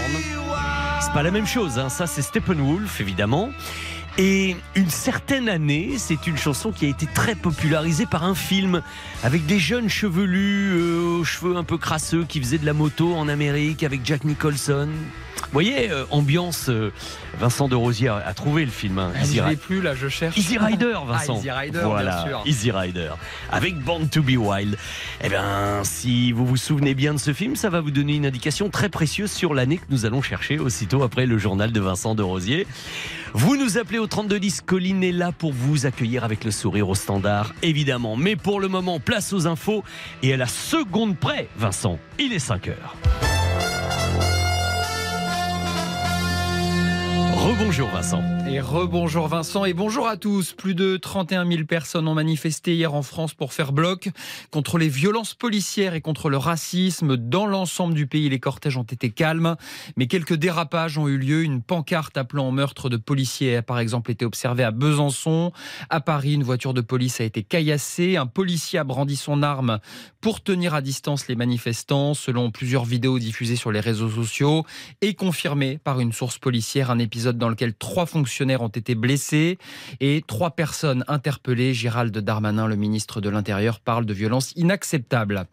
[1.00, 1.88] C'est pas la même chose, hein.
[1.88, 3.50] ça c'est Steppenwolf évidemment.
[4.18, 8.80] Et une certaine année, c'est une chanson qui a été très popularisée par un film
[9.22, 13.14] avec des jeunes chevelus euh, aux cheveux un peu crasseux qui faisaient de la moto
[13.14, 14.88] en Amérique avec Jack Nicholson.
[15.36, 16.70] Vous voyez, euh, ambiance.
[16.70, 16.92] euh,
[17.38, 18.98] Vincent de Rosier a, trouvé le film.
[18.98, 20.36] hein, Ah, Easy je Ri- l'ai plus là, je cherche.
[20.38, 21.34] Easy Rider, Vincent.
[21.34, 22.42] Ah, Easy Rider, voilà, bien sûr.
[22.46, 23.10] Easy Rider.
[23.52, 24.76] Avec Born to be Wild.
[25.22, 28.24] Eh bien, si vous vous souvenez bien de ce film, ça va vous donner une
[28.26, 32.14] indication très précieuse sur l'année que nous allons chercher aussitôt après le journal de Vincent
[32.14, 32.66] de Rosier.
[33.34, 34.62] Vous nous appelez au 3210.
[34.62, 38.16] Colline est là pour vous accueillir avec le sourire au standard, évidemment.
[38.16, 39.84] Mais pour le moment, place aux infos.
[40.22, 42.94] Et à la seconde près, Vincent, il est 5 heures.
[47.58, 48.35] Rebonjour Vincent.
[48.48, 50.52] Et rebonjour Vincent et bonjour à tous.
[50.52, 54.08] Plus de 31 000 personnes ont manifesté hier en France pour faire bloc
[54.52, 57.16] contre les violences policières et contre le racisme.
[57.16, 59.56] Dans l'ensemble du pays, les cortèges ont été calmes,
[59.96, 61.42] mais quelques dérapages ont eu lieu.
[61.42, 65.50] Une pancarte appelant au meurtre de policiers a par exemple été observée à Besançon.
[65.90, 68.16] À Paris, une voiture de police a été caillassée.
[68.16, 69.80] Un policier a brandi son arme
[70.20, 74.64] pour tenir à distance les manifestants, selon plusieurs vidéos diffusées sur les réseaux sociaux
[75.00, 76.92] et confirmées par une source policière.
[76.92, 79.56] Un épisode dans lequel trois fonctionnaires fonctionnaires ont été blessés
[79.98, 81.72] et trois personnes interpellées.
[81.72, 85.46] Gérald Darmanin, le ministre de l'Intérieur, parle de violences inacceptables.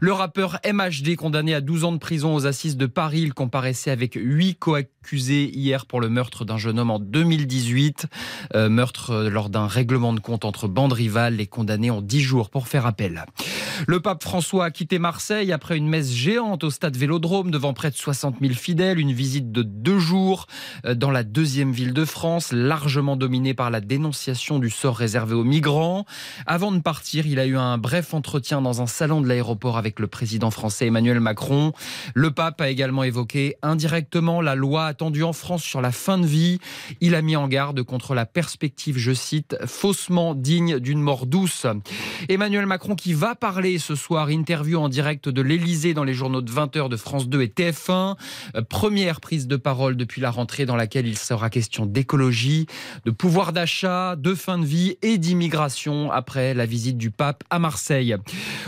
[0.00, 3.90] Le rappeur MHD, condamné à 12 ans de prison aux assises de Paris, il comparaissait
[3.90, 8.06] avec huit co-accusés hier pour le meurtre d'un jeune homme en 2018.
[8.54, 11.36] Euh, meurtre euh, lors d'un règlement de compte entre bandes rivales.
[11.36, 13.26] Les condamnés ont 10 jours pour faire appel.
[13.86, 17.90] Le pape François a quitté Marseille après une messe géante au stade Vélodrome devant près
[17.90, 18.98] de 60 000 fidèles.
[18.98, 20.46] Une visite de deux jours
[20.86, 22.21] euh, dans la deuxième ville de France,
[22.52, 26.04] largement dominée par la dénonciation du sort réservé aux migrants.
[26.46, 29.98] Avant de partir, il a eu un bref entretien dans un salon de l'aéroport avec
[29.98, 31.72] le président français Emmanuel Macron.
[32.14, 36.26] Le pape a également évoqué indirectement la loi attendue en France sur la fin de
[36.26, 36.58] vie.
[37.00, 41.66] Il a mis en garde contre la perspective, je cite, faussement digne d'une mort douce.
[42.28, 46.40] Emmanuel Macron qui va parler ce soir, interview en direct de l'Elysée dans les journaux
[46.40, 48.16] de 20h de France 2 et TF1.
[48.54, 53.54] Euh, Première prise de parole depuis la rentrée dans laquelle il sera question de pouvoir
[53.54, 58.16] d'achat, de fin de vie et d'immigration après la visite du pape à Marseille.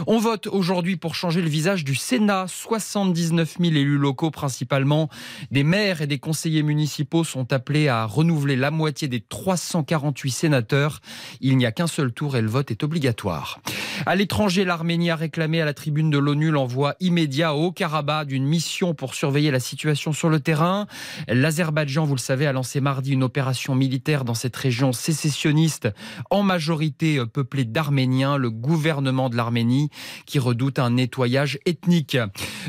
[0.07, 2.47] On vote aujourd'hui pour changer le visage du Sénat.
[2.49, 5.11] 79 000 élus locaux, principalement
[5.51, 11.01] des maires et des conseillers municipaux, sont appelés à renouveler la moitié des 348 sénateurs.
[11.43, 13.61] Il n'y a qu'un seul tour et le vote est obligatoire.
[14.07, 18.47] À l'étranger, l'Arménie a réclamé à la tribune de l'ONU l'envoi immédiat au Haut-Karabakh d'une
[18.47, 20.87] mission pour surveiller la situation sur le terrain.
[21.29, 23.34] L'Azerbaïdjan, vous le savez, a lancé mardi une opération
[23.75, 25.89] militaire dans cette région sécessionniste,
[26.31, 29.91] en majorité euh, peuplée d'Arméniens, le gouvernement de l'Arménie
[30.27, 32.17] qui redoute un nettoyage ethnique.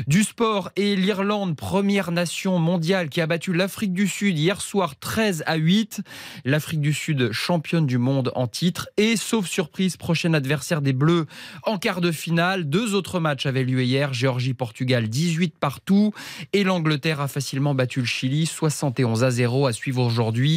[0.06, 4.98] Du sport et l'Irlande, première nation mondiale qui a battu l'Afrique du Sud hier soir
[4.98, 6.02] 13 à 8.
[6.44, 11.26] L'Afrique du Sud championne du monde en titre et sauf surprise, prochain adversaire des Bleus
[11.62, 12.68] en quart de finale.
[12.68, 16.12] Deux autres matchs avaient lieu hier, Géorgie-Portugal 18 partout
[16.52, 20.55] et l'Angleterre a facilement battu le Chili 71 à 0 à suivre aujourd'hui.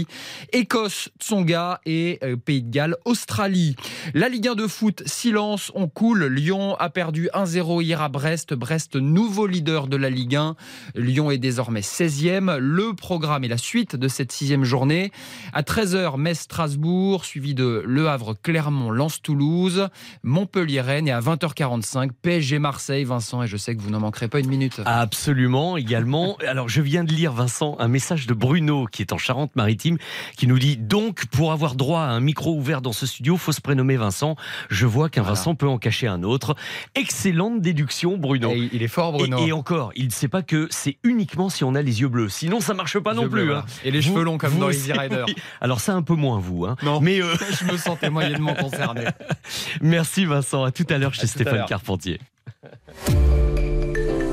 [0.54, 3.76] Écosse, Tsonga et euh, Pays de Galles, Australie.
[4.14, 6.26] La Ligue 1 de foot, silence, on coule.
[6.26, 8.54] Lyon a perdu 1-0 hier à Brest.
[8.54, 10.56] Brest, nouveau leader de la Ligue 1.
[10.96, 12.58] Lyon est désormais 16e.
[12.58, 15.12] Le programme et la suite de cette sixième journée.
[15.54, 19.90] À 13h, Metz-Strasbourg, suivi de Le Havre, Clermont, Lens-Toulouse,
[20.24, 23.04] Montpellier-Rennes et à 20h45, PSG-Marseille.
[23.04, 24.82] Vincent, et je sais que vous n'en manquerez pas une minute.
[24.86, 26.38] Absolument, également.
[26.48, 29.89] Alors, je viens de lire, Vincent, un message de Bruno, qui est en Charente-Maritime,
[30.38, 33.52] qui nous dit Donc, pour avoir droit à un micro ouvert dans ce studio, faut
[33.52, 34.36] se prénommer Vincent.
[34.70, 35.36] Je vois qu'un Voilà.
[35.36, 36.56] Vincent peut en cacher un autre.
[36.96, 38.52] Excellente déduction, Bruno.
[38.52, 39.40] Et il est fort, Bruno.
[39.46, 42.30] et encore, il ne sait pas que c'est uniquement si on a les yeux bleus.
[42.30, 43.46] Sinon, ça marche pas non plus.
[43.46, 43.66] bleus, hein.
[43.84, 45.24] Et les cheveux longs comme dans Easy aussi, Rider.
[45.28, 45.36] oui.
[45.62, 46.66] Alors, ça un peu moins vous.
[46.66, 46.76] Hein.
[46.84, 47.00] Non.
[47.02, 49.06] Mais euh, Je me sentais moyennement concerné.
[49.82, 50.64] merci Vincent.
[50.64, 51.66] À tout à l'heure chez À Stéphane.
[51.68, 52.20] Carpentier.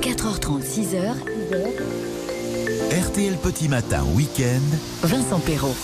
[0.03, 1.15] 4h30, 6h,
[2.97, 4.63] RTL Petit Matin Week-end.
[5.03, 5.77] Vincent Perrault.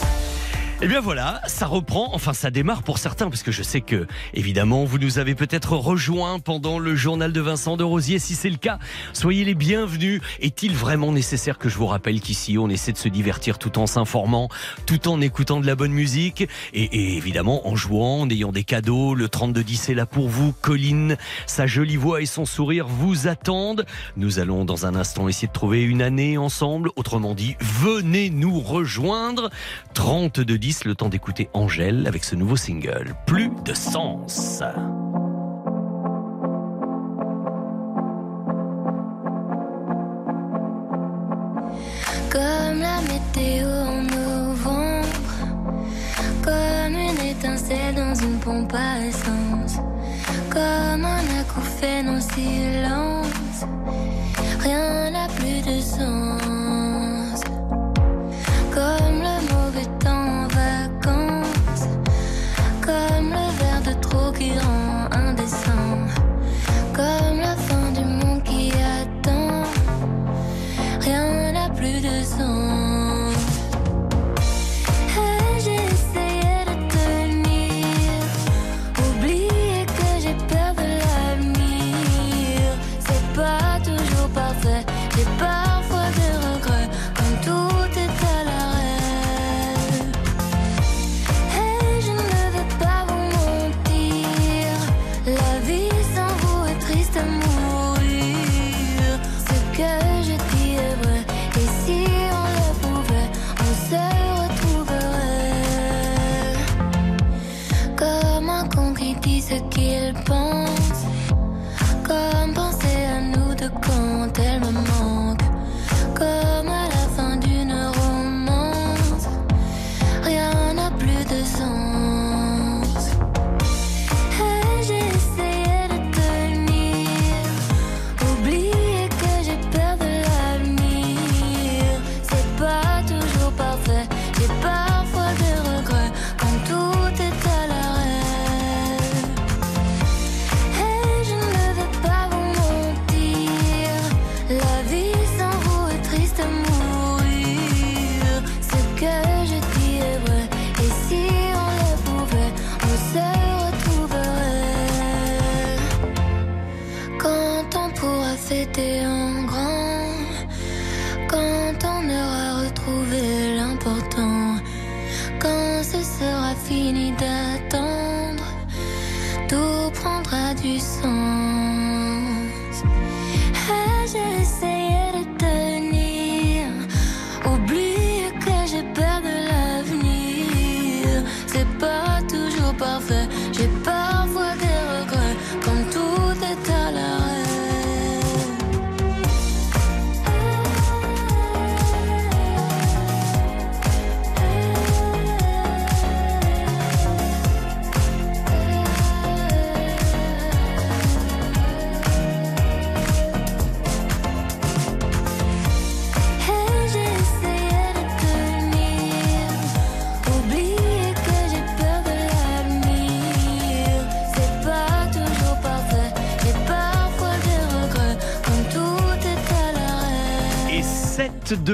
[0.84, 4.08] Eh bien voilà, ça reprend, enfin ça démarre pour certains, parce que je sais que,
[4.34, 8.18] évidemment, vous nous avez peut-être rejoints pendant le journal de Vincent de Rosier.
[8.18, 8.80] Si c'est le cas,
[9.12, 10.20] soyez les bienvenus.
[10.40, 13.86] Est-il vraiment nécessaire que je vous rappelle qu'ici, on essaie de se divertir tout en
[13.86, 14.48] s'informant,
[14.84, 18.64] tout en écoutant de la bonne musique, et, et évidemment en jouant, en ayant des
[18.64, 19.14] cadeaux.
[19.14, 20.52] Le 3210 est là pour vous.
[20.62, 21.16] Colline,
[21.46, 23.86] sa jolie voix et son sourire vous attendent.
[24.16, 26.90] Nous allons dans un instant essayer de trouver une année ensemble.
[26.96, 29.48] Autrement dit, venez nous rejoindre.
[29.94, 33.14] 30 de 10, le temps d'écouter Angèle avec ce nouveau single.
[33.26, 34.62] Plus de sens.
[42.30, 45.34] Comme la météo en novembre,
[46.42, 49.76] comme une étincelle dans une pompe à essence,
[50.48, 53.66] comme un acouphène en silence,
[54.60, 57.40] rien n'a plus de sens.
[58.74, 59.21] Comme
[64.50, 65.98] rend indécent,
[66.92, 69.62] comme la fin du monde qui attend.
[71.00, 72.71] Rien n'a plus de sens.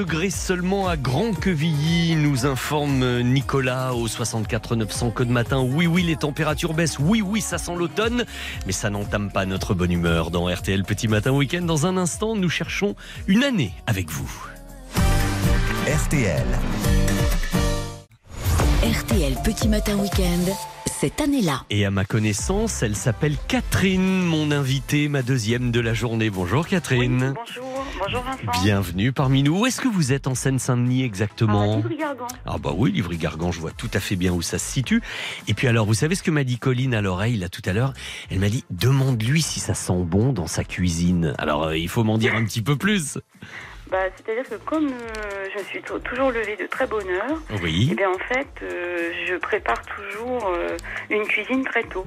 [0.09, 5.59] Degrés seulement à Grand Quevilly, nous informe Nicolas au 64 900 code matin.
[5.59, 6.97] Oui, oui, les températures baissent.
[6.97, 8.25] Oui, oui, ça sent l'automne.
[8.65, 11.61] Mais ça n'entame pas notre bonne humeur dans RTL Petit Matin Week-end.
[11.61, 12.95] Dans un instant, nous cherchons
[13.27, 14.27] une année avec vous.
[15.85, 16.47] RTL.
[18.81, 20.51] RTL Petit Matin Week-end,
[20.87, 21.65] cette année-là.
[21.69, 26.31] Et à ma connaissance, elle s'appelle Catherine, mon invitée, ma deuxième de la journée.
[26.31, 27.35] Bonjour Catherine.
[27.35, 27.68] Bonjour,
[28.09, 28.63] bonjour Vincent.
[28.63, 29.59] Bienvenue parmi nous.
[29.59, 32.27] Où est-ce que vous êtes en Seine-Saint-Denis exactement Ah, Livry-Gargan.
[32.45, 35.01] Ah bah oui, Livry-Gargan, je vois tout à fait bien où ça se situe.
[35.47, 37.73] Et puis alors, vous savez ce que m'a dit Colline à l'oreille là tout à
[37.73, 37.93] l'heure?
[38.31, 41.35] Elle m'a dit demande-lui si ça sent bon dans sa cuisine.
[41.37, 43.19] Alors euh, il faut m'en dire un petit peu plus.
[43.89, 47.89] Bah, C'est-à-dire que comme euh, je suis tou- toujours levée de très bonne heure, Oui.
[47.91, 50.77] eh bien, en fait, euh, je prépare toujours euh,
[51.09, 52.05] une cuisine très tôt.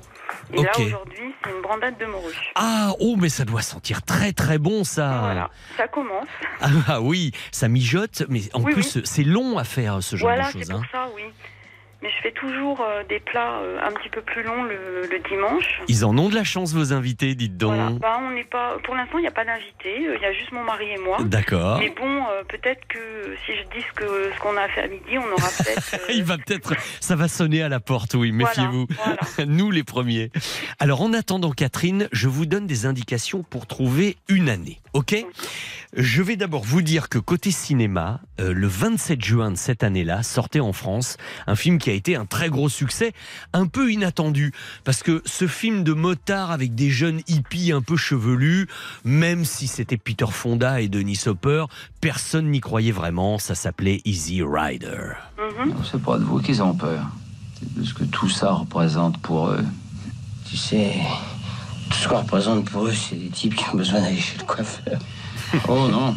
[0.55, 2.53] Et là, aujourd'hui, c'est une brandade de morue.
[2.55, 5.19] Ah, oh, mais ça doit sentir très très bon ça.
[5.23, 6.27] Voilà, ça commence.
[6.61, 10.29] Ah, ah oui, ça mijote, mais en Oui, plus c'est long à faire ce genre
[10.31, 10.63] voilà, de choses.
[10.67, 10.87] c'est pour hein.
[10.93, 11.23] ça, oui.
[12.03, 15.19] Mais je fais toujours euh, des plats euh, un petit peu plus longs le, le
[15.29, 15.81] dimanche.
[15.89, 17.75] Ils en ont de la chance vos invités, dites donc.
[17.75, 17.91] Voilà.
[17.91, 20.07] Bah, on n'est pas, pour l'instant, il n'y a pas d'invité.
[20.09, 21.19] euh, Il y a juste mon mari et moi.
[21.23, 21.79] D'accord.
[21.79, 22.99] Mais bon, peut-être que
[23.47, 26.01] si je dis ce que ce qu'on a fait à midi, on aura peut-être.
[26.13, 28.87] Il va peut-être, ça va sonner à la porte, oui, méfiez-vous.
[28.97, 29.17] voilà.
[29.47, 30.31] Nous les premiers.
[30.81, 35.25] Alors en attendant Catherine, je vous donne des indications pour trouver une année, ok?
[35.95, 40.61] Je vais d'abord vous dire que côté cinéma, le 27 juin de cette année-là, sortait
[40.61, 43.13] en France un film qui a été un très gros succès,
[43.53, 44.53] un peu inattendu,
[44.85, 48.69] parce que ce film de motard avec des jeunes hippies un peu chevelus,
[49.05, 51.67] même si c'était Peter Fonda et Denis Hopper,
[52.01, 55.15] personne n'y croyait vraiment, ça s'appelait Easy Rider.
[55.39, 55.75] mhm.
[55.91, 57.05] C'est pas de vous qu'ils ont peur.
[57.59, 59.65] C'est de ce que tout ça représente pour eux.
[60.49, 60.95] Tu sais,
[61.91, 64.45] tout ce qu'on représente pour eux, c'est des types qui ont besoin d'aller chez le
[64.45, 64.99] coiffeur.
[65.69, 66.17] Oh non.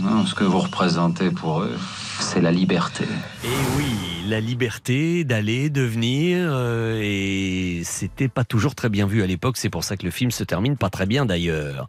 [0.00, 1.78] Non, ce que vous représentez pour eux,
[2.22, 3.04] c'est la liberté.
[3.44, 3.94] Et oui,
[4.28, 9.56] la liberté d'aller, de venir, euh, et c'était pas toujours très bien vu à l'époque,
[9.56, 11.88] c'est pour ça que le film se termine pas très bien d'ailleurs.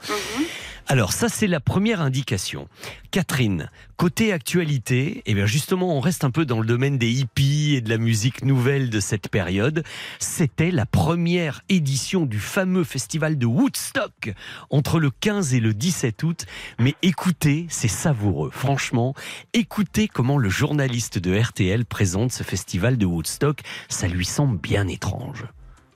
[0.87, 2.67] Alors ça c'est la première indication.
[3.09, 7.75] Catherine, côté actualité, et bien justement on reste un peu dans le domaine des hippies
[7.75, 9.83] et de la musique nouvelle de cette période.
[10.19, 14.33] C'était la première édition du fameux festival de Woodstock
[14.69, 16.45] entre le 15 et le 17 août.
[16.79, 18.51] Mais écoutez, c'est savoureux.
[18.51, 19.15] Franchement,
[19.53, 23.61] écoutez comment le journaliste de RTL présente ce festival de Woodstock.
[23.87, 25.45] Ça lui semble bien étrange.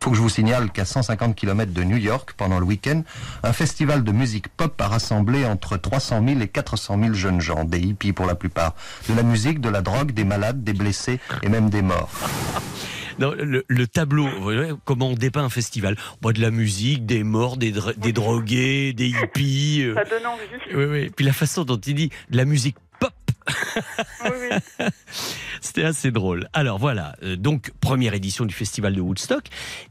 [0.01, 3.03] Faut que je vous signale qu'à 150 km de New York, pendant le week-end,
[3.43, 7.63] un festival de musique pop a rassemblé entre 300 000 et 400 000 jeunes gens,
[7.63, 8.75] des hippies pour la plupart.
[9.09, 12.09] De la musique, de la drogue, des malades, des blessés et même des morts.
[13.19, 17.07] Non, le, le tableau, vous voyez, comment on dépeint un festival Bon, De la musique,
[17.07, 19.81] des morts, des, dr- des drogués, des hippies.
[19.85, 20.75] euh, Ça donne envie.
[20.75, 21.09] Oui, oui.
[21.15, 22.75] Puis la façon dont il dit de la musique
[23.47, 24.33] pop.
[25.61, 26.47] C'était assez drôle.
[26.53, 29.45] Alors voilà, euh, donc première édition du festival de Woodstock.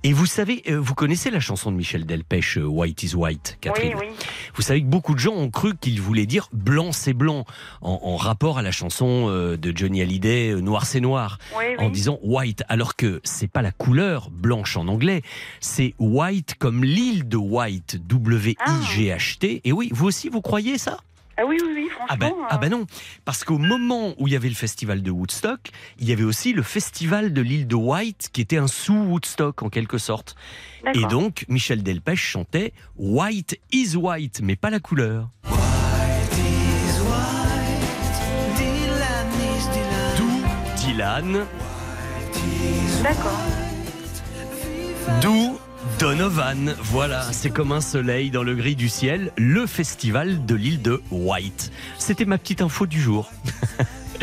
[0.04, 3.58] Et vous savez, euh, vous connaissez la chanson de Michel Delpech, euh, White is White,
[3.60, 4.14] Catherine Oui, oui.
[4.54, 7.44] Vous savez que beaucoup de gens ont cru qu'il voulait dire blanc c'est blanc,
[7.82, 11.90] en, en rapport à la chanson de Johnny Hallyday, Noir c'est noir, Oui, en oui.
[11.92, 15.22] disant white, alors que c'est pas la couleur blanche en anglais,
[15.60, 19.62] c'est white comme l'île de White, W-I-G-H-T.
[19.64, 20.98] Et oui, vous aussi, vous croyez ça?
[21.38, 22.06] Ah oui, oui, oui, franchement.
[22.08, 22.86] ah ben, euh, ah ben non,
[23.26, 26.52] parce qu'au moment où il y avait le festival de Woodstock, il y avait aussi
[26.54, 30.34] le festival de l'île de White, qui était un sous-Woodstock en quelque sorte.
[30.94, 35.28] Et donc, Michel Delpech chantait White is white, mais pas la couleur.
[40.16, 40.30] D'où
[40.76, 41.44] Dylan,
[43.02, 43.40] D'accord.
[45.20, 45.58] d'où
[45.98, 46.74] Donovan.
[46.82, 51.02] Voilà, c'est comme un soleil dans le gris du ciel, le festival de l'île de
[51.10, 51.72] White.
[51.98, 53.30] C'était ma petite info du jour.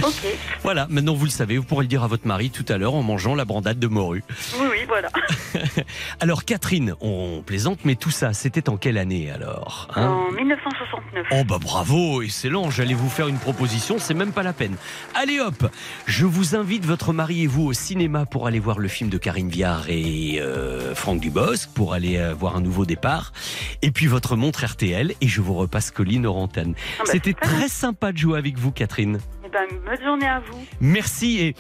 [0.01, 0.14] Ok.
[0.64, 2.95] Voilà, maintenant vous le savez, vous pourrez le dire à votre mari tout à l'heure
[2.95, 4.24] en mangeant la brandade de morue.
[4.57, 5.10] Oui, oui, voilà.
[6.20, 10.08] Alors Catherine, on plaisante, mais tout ça, c'était en quelle année alors hein?
[10.08, 11.28] En 1969.
[11.32, 14.76] Oh bah bravo, excellent, j'allais vous faire une proposition, c'est même pas la peine.
[15.16, 15.70] Allez hop,
[16.06, 19.18] je vous invite votre mari et vous au cinéma pour aller voir le film de
[19.18, 23.32] Karine Viard et euh, Franck Dubosc, pour aller euh, voir un nouveau départ.
[23.82, 26.76] Et puis votre montre RTL et je vous repasse Colline hors antenne.
[27.00, 29.20] Ah bah, C'était très sympa de jouer avec vous Catherine.
[29.54, 30.66] Ben, bonne journée à vous.
[30.82, 31.56] Merci et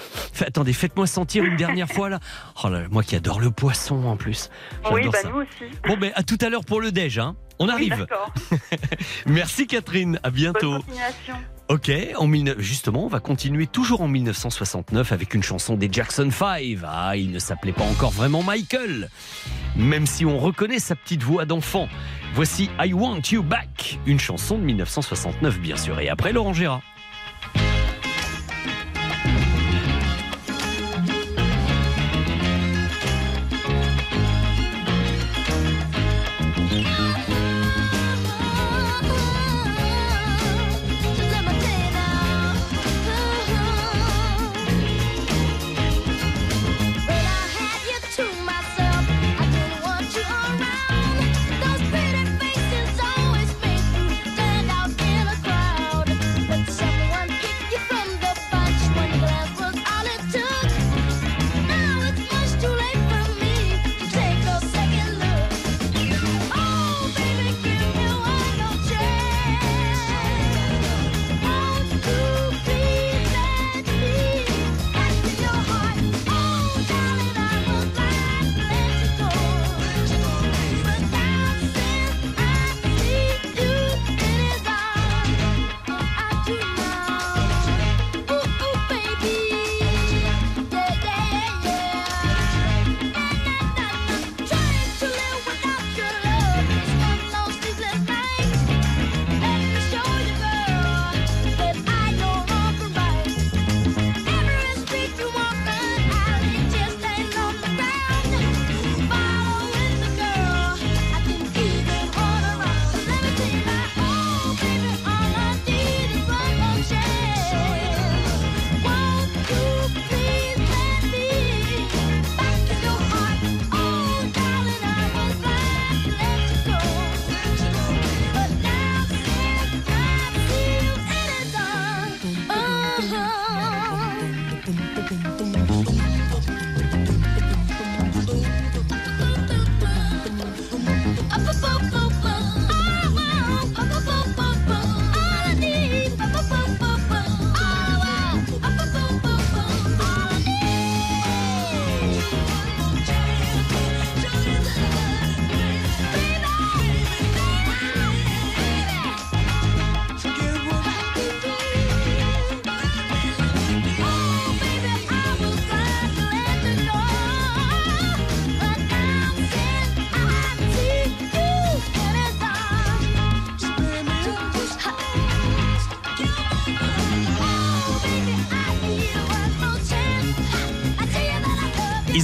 [0.45, 2.19] attendez, faites-moi sentir une dernière fois là.
[2.63, 4.49] Oh là, là, moi qui adore le poisson en plus.
[4.91, 5.29] Oui, bah ça.
[5.29, 5.71] nous aussi.
[5.87, 7.35] Bon ben à tout à l'heure pour le déj hein.
[7.59, 7.97] On Oui, arrive.
[7.99, 8.33] d'accord.
[9.27, 10.71] Merci Catherine, à bientôt.
[10.79, 11.35] Bonne.
[11.69, 16.29] Ok, en mille- justement, on va continuer toujours en 1969 avec une chanson des Jackson
[16.31, 16.79] 5.
[16.85, 19.09] Ah, il ne s'appelait pas encore vraiment Michael,
[19.77, 21.87] même si on reconnaît sa petite voix d'enfant.
[22.33, 26.81] Voici I Want You Back, une chanson de 1969 bien sûr, et après Laurent Gérard.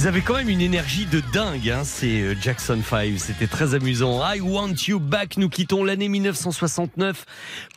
[0.00, 3.18] Ils avaient quand même une énergie de dingue, hein, ces euh, Jackson 5.
[3.18, 4.22] C'était très amusant.
[4.32, 5.36] I Want You Back.
[5.36, 7.26] Nous quittons l'année 1969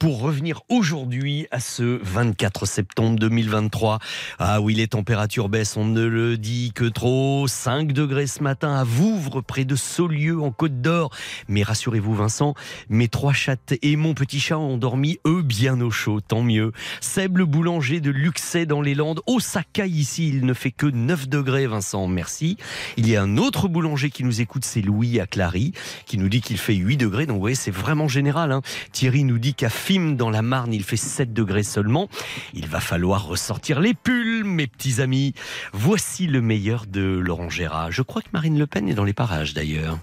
[0.04, 4.00] pour revenir aujourd'hui à ce 24 septembre 2023.
[4.38, 7.48] Ah oui, les températures baissent, on ne le dit que trop.
[7.48, 11.10] 5 degrés ce matin à Vouvre, près de Saulieu, en Côte d'Or.
[11.48, 12.54] Mais rassurez-vous, Vincent,
[12.90, 16.20] mes trois chattes et mon petit chat ont dormi, eux, bien au chaud.
[16.20, 16.74] Tant mieux.
[17.00, 19.22] Seb le boulanger de Luxay dans les Landes.
[19.26, 22.08] Osaka, ici, il ne fait que 9 degrés, Vincent.
[22.08, 22.58] Merci.
[22.98, 25.72] Il y a un autre boulanger qui nous écoute, c'est Louis à Clary,
[26.06, 27.26] qui nous dit qu'il fait 8 degrés.
[27.26, 28.52] Donc, vous voyez, c'est vraiment général.
[28.52, 28.62] hein.
[28.92, 32.08] Thierry nous dit qu'à Fim, dans la Marne, il fait 7 degrés seulement.
[32.56, 35.34] Il va falloir ressortir les pulls, mes petits amis.
[35.72, 37.92] Voici le meilleur de Laurent Gérard.
[37.92, 40.00] Je crois que Marine Le Pen est dans les parages, d'ailleurs.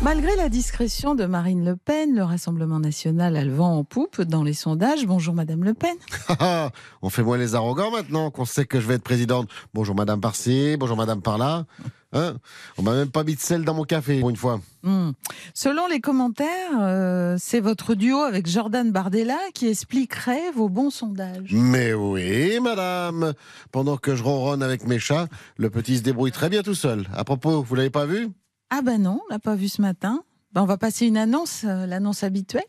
[0.00, 4.22] Malgré la discrétion de Marine Le Pen, le Rassemblement national a le vent en poupe
[4.22, 5.04] dans les sondages.
[5.04, 5.96] Bonjour Madame Le Pen.
[6.28, 6.70] Ah,
[7.02, 9.48] On fait moins les arrogants maintenant qu'on sait que je vais être présidente.
[9.74, 11.66] Bonjour Madame par-ci, bonjour Madame par-là.
[12.12, 12.34] Hein?
[12.76, 14.60] On m'a même pas mis de sel dans mon café pour une fois.
[14.82, 15.10] Hmm.
[15.54, 21.52] Selon les commentaires, euh, c'est votre duo avec Jordan Bardella qui expliquerait vos bons sondages.
[21.52, 23.34] Mais oui, Madame.
[23.70, 27.06] Pendant que je ronronne avec mes chats, le petit se débrouille très bien tout seul.
[27.14, 28.28] À propos, vous l'avez pas vu?
[28.70, 30.22] Ah ben non, on l'a pas vu ce matin.
[30.52, 32.64] Ben, on va passer une annonce, euh, l'annonce habituelle.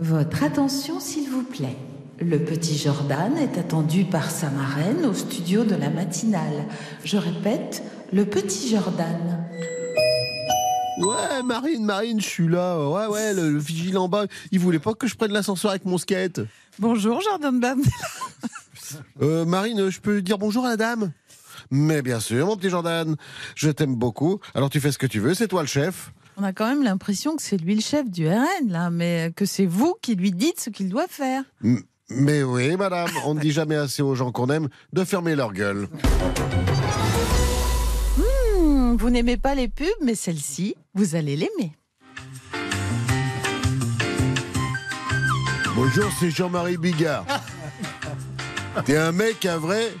[0.00, 1.76] Votre attention, s'il vous plaît.
[2.18, 6.64] Le petit Jordan est attendu par sa marraine au studio de la matinale.
[7.04, 9.44] Je répète, le petit Jordan.
[10.98, 12.88] Ouais, Marine, Marine, je suis là.
[12.88, 15.84] Ouais, ouais, le, le vigile en bas, il voulait pas que je prenne l'ascenseur avec
[15.84, 16.40] mon skate.
[16.78, 17.90] Bonjour Jordan Bardella.
[19.20, 21.10] Euh, Marine, je peux dire bonjour à la dame?
[21.72, 23.16] Mais bien sûr, mon petit Jordan,
[23.56, 24.38] je t'aime beaucoup.
[24.54, 26.12] Alors tu fais ce que tu veux, c'est toi le chef.
[26.36, 29.44] On a quand même l'impression que c'est lui le chef du RN, là, mais que
[29.44, 31.42] c'est vous qui lui dites ce qu'il doit faire.
[31.64, 31.80] M-
[32.10, 35.52] Mais oui, madame, on ne dit jamais assez aux gens qu'on aime de fermer leur
[35.52, 35.88] gueule.
[38.16, 41.72] Hmm, vous n'aimez pas les pubs, mais celle-ci, vous allez l'aimer.
[45.74, 47.26] Bonjour, c'est Jean-Marie Bigard.
[48.84, 49.92] T'es un mec, un vrai,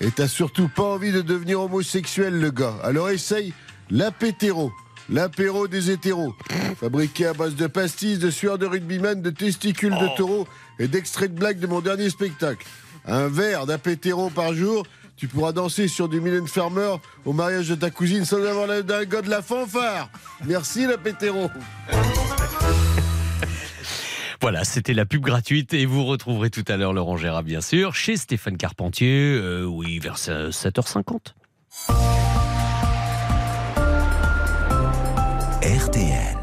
[0.00, 2.74] et t'as surtout pas envie de devenir homosexuel, le gars.
[2.82, 3.54] Alors essaye
[3.90, 4.72] l'apétéro,
[5.08, 6.34] l'apéro des hétéros.
[6.78, 10.46] Fabriqué à base de pastilles, de sueur de rugbyman, de testicules de taureau
[10.82, 12.66] et d'extraits de blagues de mon dernier spectacle.
[13.06, 14.84] Un verre d'apétéro par jour,
[15.16, 18.82] tu pourras danser sur du Mylène Farmer au mariage de ta cousine sans avoir l'air
[18.82, 20.10] d'un gars de la fanfare.
[20.44, 21.50] Merci l'apétéro.
[24.40, 27.94] Voilà, c'était la pub gratuite et vous retrouverez tout à l'heure Laurent Gérard, bien sûr,
[27.94, 31.34] chez Stéphane Carpentier, euh, oui, vers 7h50.
[35.62, 36.41] RTL.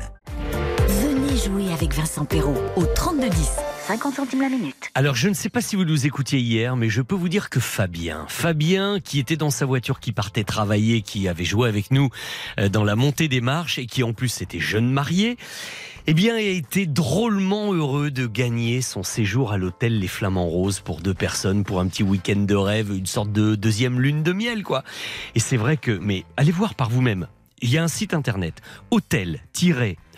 [1.49, 3.49] Jouer avec Vincent Perrault au 3210.
[3.87, 4.91] 50 centimes la minute.
[4.93, 7.49] Alors, je ne sais pas si vous nous écoutiez hier, mais je peux vous dire
[7.49, 11.89] que Fabien, Fabien qui était dans sa voiture, qui partait travailler, qui avait joué avec
[11.89, 12.09] nous
[12.59, 15.37] euh, dans la montée des marches et qui en plus était jeune marié,
[16.05, 20.81] eh bien, a été drôlement heureux de gagner son séjour à l'hôtel Les Flamants Roses
[20.81, 24.33] pour deux personnes, pour un petit week-end de rêve, une sorte de deuxième lune de
[24.33, 24.83] miel, quoi.
[25.33, 27.25] Et c'est vrai que, mais allez voir par vous-même.
[27.61, 28.61] Il y a un site internet,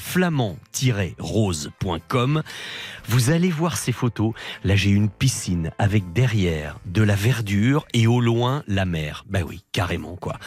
[0.01, 2.43] hôtel-flamand-rose.com.
[3.07, 4.33] Vous allez voir ces photos.
[4.63, 9.25] Là, j'ai une piscine avec derrière de la verdure et au loin la mer.
[9.29, 10.37] Ben oui, carrément quoi.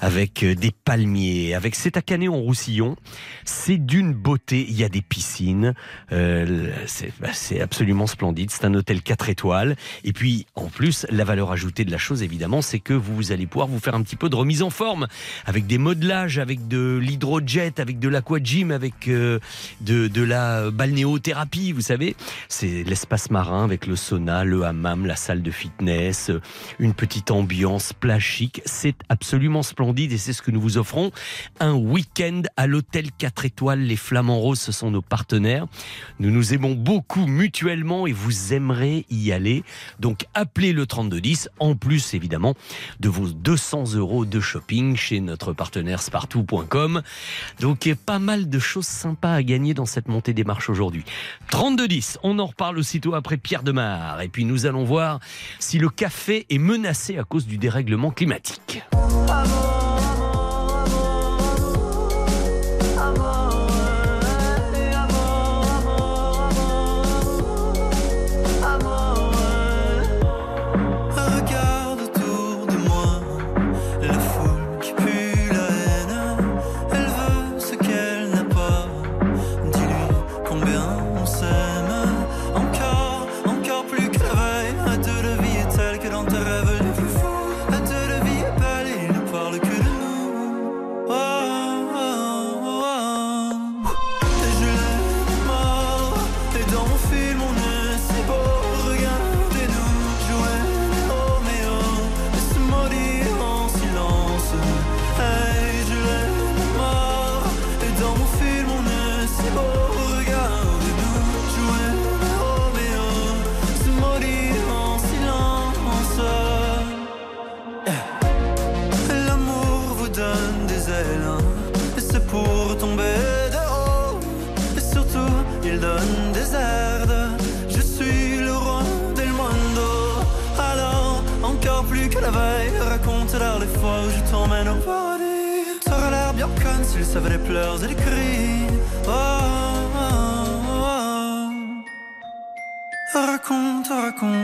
[0.00, 2.96] Avec euh, des palmiers, avec c'est à Canet-en-Roussillon.
[3.44, 4.64] C'est d'une beauté.
[4.68, 5.74] Il y a des piscines.
[6.12, 8.50] Euh, c'est bah, c'est absolument splendide.
[8.50, 9.76] C'est un hôtel 4 étoiles.
[10.04, 13.46] Et puis, en plus, la valeur ajoutée de la chose, évidemment, c'est que vous allez
[13.46, 15.08] pouvoir vous faire un petit peu de remise en forme
[15.46, 19.40] avec des modelages, avec de l'hydrojet, avec de l'aquagym, avec de,
[19.80, 22.16] de la balnéothérapie, vous savez.
[22.48, 26.30] C'est l'espace marin avec le sauna, le hammam, la salle de fitness,
[26.78, 28.62] une petite ambiance chic.
[28.64, 31.10] C'est absolument splendide et c'est ce que nous vous offrons.
[31.60, 33.80] Un week-end à l'hôtel 4 étoiles.
[33.80, 35.66] Les Flamands Roses, ce sont nos partenaires.
[36.18, 39.64] Nous nous aimons beaucoup mutuellement et vous aimerez y aller.
[40.00, 42.54] Donc appelez le 3210, en plus évidemment
[43.00, 47.02] de vos 200 euros de shopping chez notre partenaire spartou.com.
[47.60, 51.04] Donc pas mal de choses sympas à gagner dans cette montée des marches aujourd'hui.
[51.50, 54.20] 3210, on en reparle aussitôt après Pierre Demar.
[54.20, 55.20] Et puis nous allons voir
[55.58, 58.82] si le café est menacé à cause du dérèglement climatique.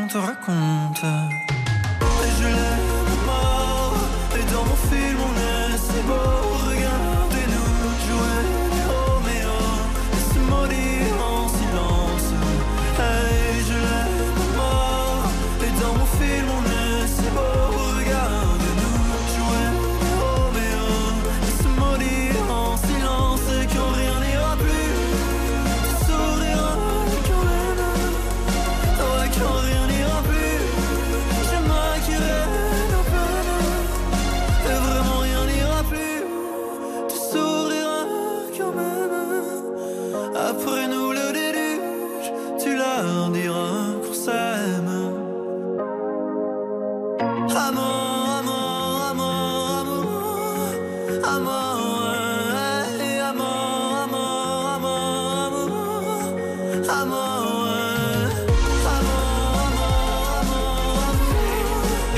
[0.08, 0.77] Raconte, raconte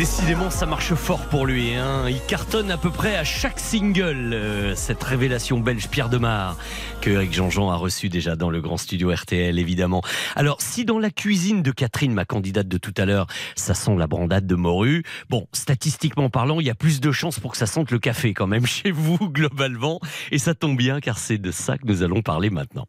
[0.01, 1.75] Décidément, ça marche fort pour lui.
[1.75, 2.09] hein.
[2.09, 4.31] Il cartonne à peu près à chaque single.
[4.33, 6.57] euh, cette révélation belge Pierre Demar
[7.03, 10.01] que Eric Jean-Jean a reçu déjà dans le grand studio RTL, évidemment.
[10.37, 13.27] Alors, si dans la cuisine de Catherine, ma candidate de tout à l'heure,
[13.57, 17.39] ça sent la brandade de morue, bon, statistiquement parlant, il y a plus de chances
[17.39, 20.01] pour que ça sente le café quand même chez vous, globalement.
[20.31, 22.87] Et ça tombe bien car c'est de ça que nous allons parler maintenant.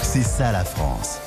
[0.00, 1.18] C'est ça la France.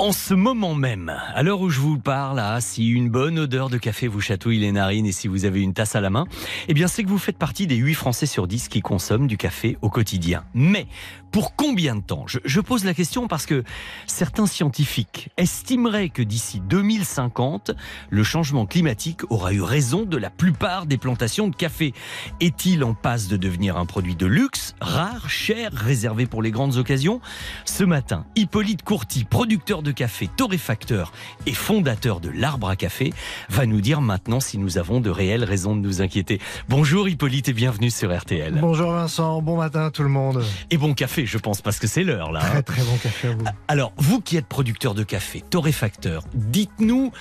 [0.00, 3.68] En ce moment même, à l'heure où je vous parle, là, si une bonne odeur
[3.68, 6.24] de café vous chatouille les narines et si vous avez une tasse à la main,
[6.68, 9.36] eh bien c'est que vous faites partie des 8 Français sur 10 qui consomment du
[9.36, 10.42] café au quotidien.
[10.54, 10.86] Mais
[11.32, 13.64] pour combien de temps je, je pose la question parce que
[14.06, 17.72] certains scientifiques estimeraient que d'ici 2050,
[18.08, 21.92] le changement climatique aura eu raison de la plupart des plantations de café.
[22.40, 26.76] Est-il en passe de devenir un produit de luxe, rare, cher, réservé pour les grandes
[26.76, 27.20] occasions?
[27.64, 31.12] Ce matin, Hippolyte Courty, producteur de café, torréfacteur
[31.46, 33.12] et fondateur de l'Arbre à café,
[33.48, 36.40] va nous dire maintenant si nous avons de réelles raisons de nous inquiéter.
[36.68, 38.58] Bonjour Hippolyte et bienvenue sur RTL.
[38.60, 40.44] Bonjour Vincent, bon matin tout le monde.
[40.70, 42.40] Et bon café, je pense, parce que c'est l'heure là.
[42.42, 42.50] hein.
[42.50, 43.44] Très très bon café à vous.
[43.68, 47.12] Alors, vous qui êtes producteur de café, torréfacteur, dites-nous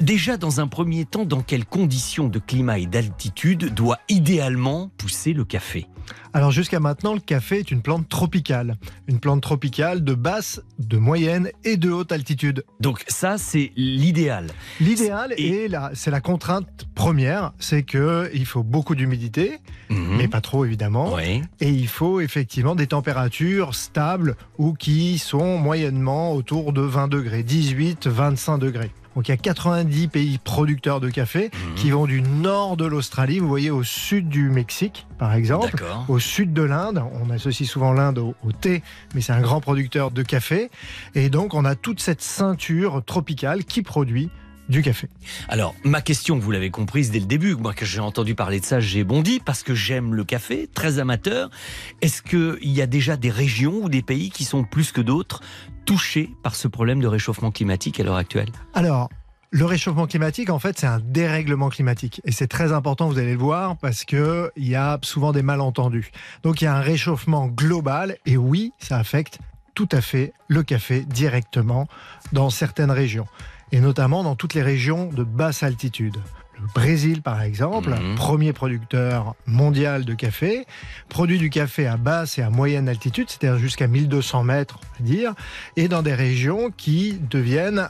[0.00, 5.32] déjà dans un premier temps dans quelles conditions de climat et d'altitude doit idéalement pousser
[5.32, 5.86] le café?
[6.32, 8.76] Alors jusqu'à maintenant, le café est une plante tropicale.
[9.08, 12.64] Une plante tropicale de basse, de moyenne et de haute altitude.
[12.80, 14.46] Donc ça, c'est l'idéal.
[14.80, 19.58] L'idéal, et la- c'est la contrainte première, c'est que il faut beaucoup d'humidité,
[19.90, 21.14] mais pas trop évidemment.
[21.14, 21.42] Oui.
[21.60, 27.42] Et il faut effectivement des températures stables ou qui sont moyennement autour de 20 degrés,
[27.42, 28.90] 18, 25 degrés.
[29.18, 31.74] Donc il y a 90 pays producteurs de café Mhm.
[31.74, 36.20] qui vont du nord de l'Australie, vous voyez, au sud du Mexique, par exemple, au
[36.20, 37.02] sud de l'Inde.
[37.20, 38.80] On associe souvent l'Inde au, au thé,
[39.16, 40.70] mais c'est un grand producteur de café.
[41.16, 44.30] Et donc on a toute cette ceinture tropicale qui produit
[44.68, 45.08] du café.
[45.48, 48.66] Alors, ma question, vous l'avez comprise dès le début, moi que j'ai entendu parler de
[48.66, 51.48] ça, j'ai bondi parce que j'aime le café, très amateur.
[52.02, 55.40] Est-ce qu'il y a déjà des régions ou des pays qui sont plus que d'autres
[55.88, 59.08] touchés par ce problème de réchauffement climatique à l'heure actuelle Alors,
[59.50, 62.20] le réchauffement climatique, en fait, c'est un dérèglement climatique.
[62.26, 66.10] Et c'est très important, vous allez le voir, parce qu'il y a souvent des malentendus.
[66.42, 69.38] Donc, il y a un réchauffement global, et oui, ça affecte
[69.74, 71.88] tout à fait le café directement
[72.34, 73.26] dans certaines régions.
[73.72, 76.18] Et notamment dans toutes les régions de basse altitude.
[76.60, 78.14] Le Brésil, par exemple, Mhm.
[78.16, 80.66] premier producteur mondial de café,
[81.08, 85.08] produit du café à basse et à moyenne altitude, c'est-à-dire jusqu'à 1200 mètres, on va
[85.10, 85.34] dire,
[85.76, 87.88] et dans des régions qui deviennent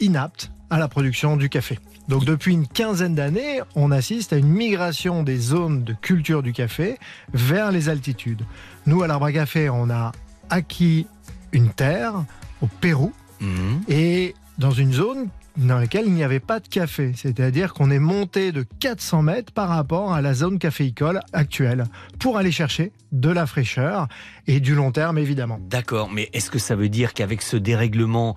[0.00, 1.78] inaptes à la production du café.
[2.08, 6.52] Donc depuis une quinzaine d'années, on assiste à une migration des zones de culture du
[6.52, 6.98] café
[7.34, 8.42] vers les altitudes.
[8.86, 10.12] Nous, à l'Arbre à Café, on a
[10.50, 11.06] acquis
[11.52, 12.14] une terre
[12.62, 13.82] au Pérou Mhm.
[13.88, 17.12] et dans une zone dans laquelle il n'y avait pas de café.
[17.16, 21.84] C'est-à-dire qu'on est monté de 400 mètres par rapport à la zone caféicole actuelle
[22.18, 24.06] pour aller chercher de la fraîcheur
[24.46, 25.58] et du long terme, évidemment.
[25.70, 28.36] D'accord, mais est-ce que ça veut dire qu'avec ce dérèglement,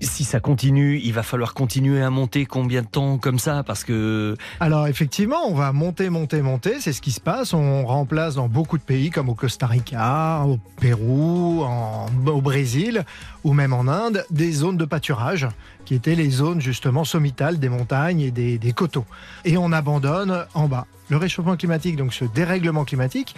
[0.00, 3.62] si ça continue, il va falloir continuer à monter combien de temps comme ça?
[3.62, 7.52] Parce que Alors effectivement, on va monter, monter, monter, c'est ce qui se passe.
[7.52, 13.04] On remplace dans beaucoup de pays comme au Costa Rica, au Pérou, en- au Brésil
[13.44, 15.46] ou même en Inde, des zones de pâturage
[15.86, 19.06] qui étaient les zones justement sommitales des montagnes et des, coteaux.
[19.46, 20.86] Et on abandonne en bas.
[21.08, 23.34] Le réchauffement climatique, donc ce dérèglement climatique,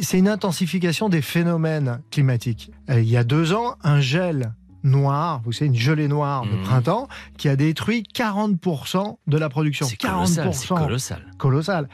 [0.00, 2.70] c'est une intensification des phénomènes climatiques.
[2.88, 4.52] Euh, Il y a deux ans, un gel
[4.82, 6.62] noir, vous savez, une gelée noire de Mhm.
[6.62, 7.08] printemps,
[7.38, 9.86] qui a détruit 40% de la production.
[9.86, 11.22] c'est colossal, c'est colossal.
[11.38, 11.88] Colossal.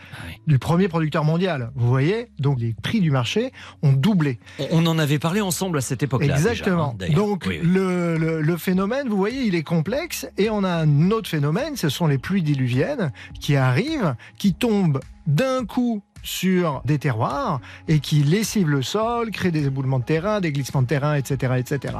[0.46, 1.70] Du premier producteur mondial.
[1.74, 4.38] Vous voyez, donc les prix du marché ont doublé.
[4.70, 6.34] On, en avait parlé ensemble à cette époque-là.
[6.34, 6.94] Exactement.
[6.98, 7.16] déjà, hein.
[7.16, 7.66] Donc Oui, oui.
[7.68, 10.26] Le, le- le phénomène, vous voyez, il est complexe.
[10.38, 15.00] Et on a un autre phénomène, ce sont les pluies diluviennes qui arrivent, qui tombent
[15.26, 20.40] d'un coup sur des terroirs et qui lessivent le sol, créent des éboulements de terrain,
[20.40, 21.94] des glissements de terrain, etc., etc.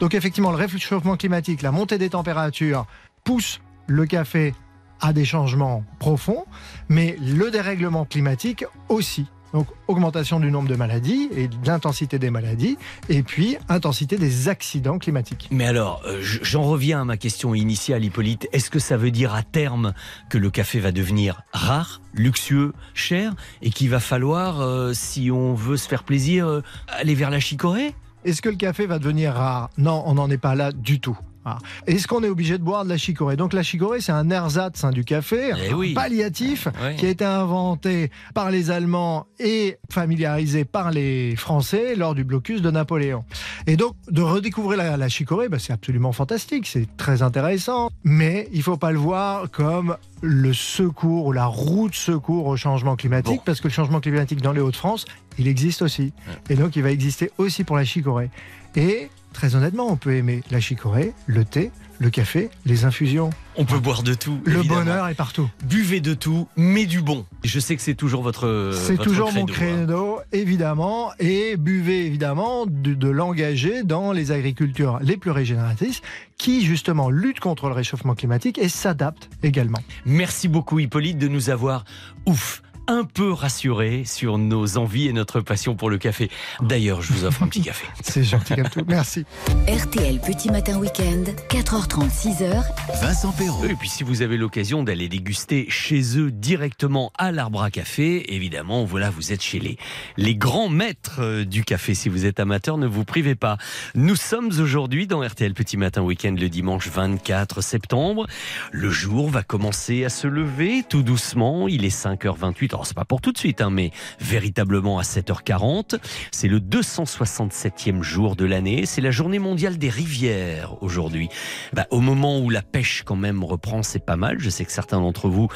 [0.00, 2.86] Donc effectivement, le réchauffement climatique, la montée des températures
[3.24, 4.54] pousse le café
[5.00, 6.44] à des changements profonds,
[6.88, 9.26] mais le dérèglement climatique aussi.
[9.52, 12.78] Donc augmentation du nombre de maladies et de l'intensité des maladies,
[13.08, 15.48] et puis intensité des accidents climatiques.
[15.50, 18.48] Mais alors, euh, j'en reviens à ma question initiale, Hippolyte.
[18.52, 19.92] Est-ce que ça veut dire à terme
[20.28, 25.54] que le café va devenir rare, luxueux, cher, et qu'il va falloir, euh, si on
[25.54, 27.94] veut se faire plaisir, euh, aller vers la chicorée?
[28.24, 29.70] Est-ce que le café va devenir rare?
[29.78, 31.18] Non, on n'en est pas là du tout.
[31.44, 31.58] Ah.
[31.86, 33.36] Est-ce qu'on est obligé de boire de la chicorée?
[33.36, 35.94] Donc la chicorée, c'est un ersatz hein, du café, Eh un oui.
[35.94, 36.96] palliatif, Ouais.
[36.96, 42.60] qui a été inventé par les Allemands et familiarisé par les Français lors du blocus
[42.60, 43.24] de Napoléon.
[43.66, 48.48] Et donc, de redécouvrir la, la chicorée, bah, c'est absolument fantastique, c'est très intéressant, mais
[48.52, 52.96] il faut pas le voir comme le secours ou la roue de secours au changement
[52.96, 55.06] climatique, parce que le changement climatique dans les Hauts-de-France,
[55.38, 56.12] il existe aussi.
[56.50, 58.28] Et donc, il va exister aussi pour la chicorée.
[58.76, 63.30] Et très honnêtement, on peut aimer la chicorée, le thé, le café, les infusions.
[63.56, 64.40] On peut boire de tout.
[64.44, 64.80] Le évidemment.
[64.80, 65.50] bonheur est partout.
[65.64, 67.26] Buvez de tout, mais du bon.
[67.44, 68.72] Je sais que c'est toujours votre.
[68.74, 70.22] C'est toujours mon credo, hein.
[70.32, 76.00] évidemment, et buvez évidemment de, de l'engager dans les agricultures les plus régénératrices
[76.38, 79.80] qui justement luttent contre le réchauffement climatique et s'adaptent également.
[80.06, 81.84] Merci beaucoup Hippolyte de nous avoir,
[82.24, 86.28] ouf, un peu rassurés sur nos envies et notre passion pour le café.
[86.60, 87.86] D'ailleurs, je vous offre un petit café.
[88.02, 89.24] C'est gentil comme tout, merci.
[89.68, 92.64] RTL Petit Matin Week-end, 4h30, 6h.
[93.00, 93.64] Vincent Perrault.
[93.66, 98.34] Et puis si vous avez l'occasion d'aller déguster chez eux directement à l'arbre à café,
[98.34, 99.78] évidemment, voilà, vous êtes chez les,
[100.16, 101.94] les grands maîtres euh, du café.
[101.94, 103.56] Si vous êtes amateur, ne vous privez pas.
[103.94, 108.26] Nous sommes aujourd'hui dans RTL Petit Matin Week-end le dimanche 24 septembre.
[108.72, 111.68] Le jour va commencer à se lever tout doucement.
[111.68, 112.79] Il est 5h28.
[112.80, 115.98] Alors c'est pas pour tout de suite, hein, mais véritablement à 7h40.
[116.30, 118.86] C'est le 267e jour de l'année.
[118.86, 121.28] C'est la journée mondiale des rivières aujourd'hui.
[121.74, 124.38] Bah, au moment où la pêche quand même reprend, c'est pas mal.
[124.38, 125.48] Je sais que certains d'entre vous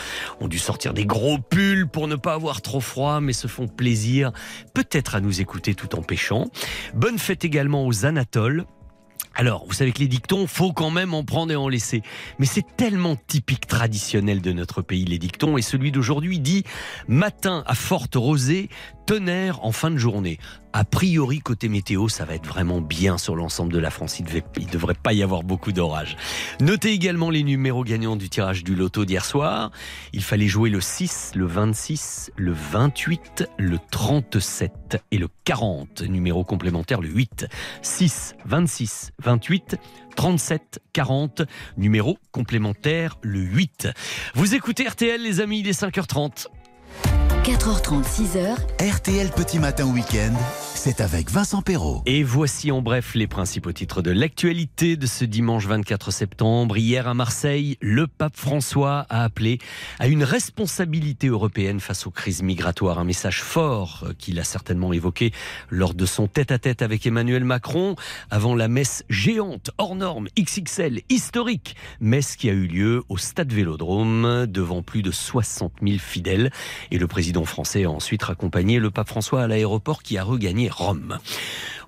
[0.43, 3.69] ont dû sortir des gros pulls pour ne pas avoir trop froid, mais se font
[3.69, 4.31] plaisir
[4.75, 6.51] peut-être à nous écouter tout en pêchant.
[6.93, 8.67] Bonne fête également aux Anatoles.
[9.37, 12.03] Alors, vous savez que les dictons, faut quand même en prendre et en laisser.
[12.39, 15.59] Mais c'est tellement typique traditionnel de notre pays, les dictons.
[15.59, 16.65] Et celui d'aujourd'hui dit
[17.09, 18.69] matin à forte rosée,
[19.07, 20.39] tonnerre en fin de journée.
[20.73, 24.19] A priori, côté météo, ça va être vraiment bien sur l'ensemble de la France.
[24.19, 26.17] Il ne devrait pas y avoir beaucoup d'orages.
[26.61, 29.71] Notez également les numéros gagnants du tirage du loto d'hier soir.
[30.13, 36.03] Il fallait jouer le 6, le 26, le 28, le 37 et le 40.
[36.03, 37.47] Numéro complémentaire, le 8.
[37.83, 39.77] 6, 26, 28,
[40.17, 41.43] 37, 40.
[41.77, 43.89] Numéro complémentaire, le 8.
[44.35, 46.49] Vous écoutez RTL, les amis, il est 5h30.
[47.45, 48.57] 4h30, 6h.
[48.81, 50.33] RTL Petit Matin Week-end,
[50.85, 52.03] c'est avec Vincent Perrault.
[52.05, 56.77] Et voici en bref les principaux titres de l'actualité de ce dimanche 24 septembre.
[56.77, 59.61] Hier à Marseille, le pape François a appelé
[59.99, 62.99] à une responsabilité européenne face aux crises migratoires.
[62.99, 65.33] Un message fort euh, qu'il a certainement évoqué
[65.71, 67.97] lors de son tête-à-tête avec Emmanuel Macron
[68.31, 71.77] avant la messe géante, hors norme, XXL, historique.
[72.01, 76.51] Messe qui a eu lieu au stade Vélodrome devant plus de 60 000 fidèles.
[76.91, 80.69] Et le président français a ensuite raccompagné le pape François à l'aéroport qui a regagné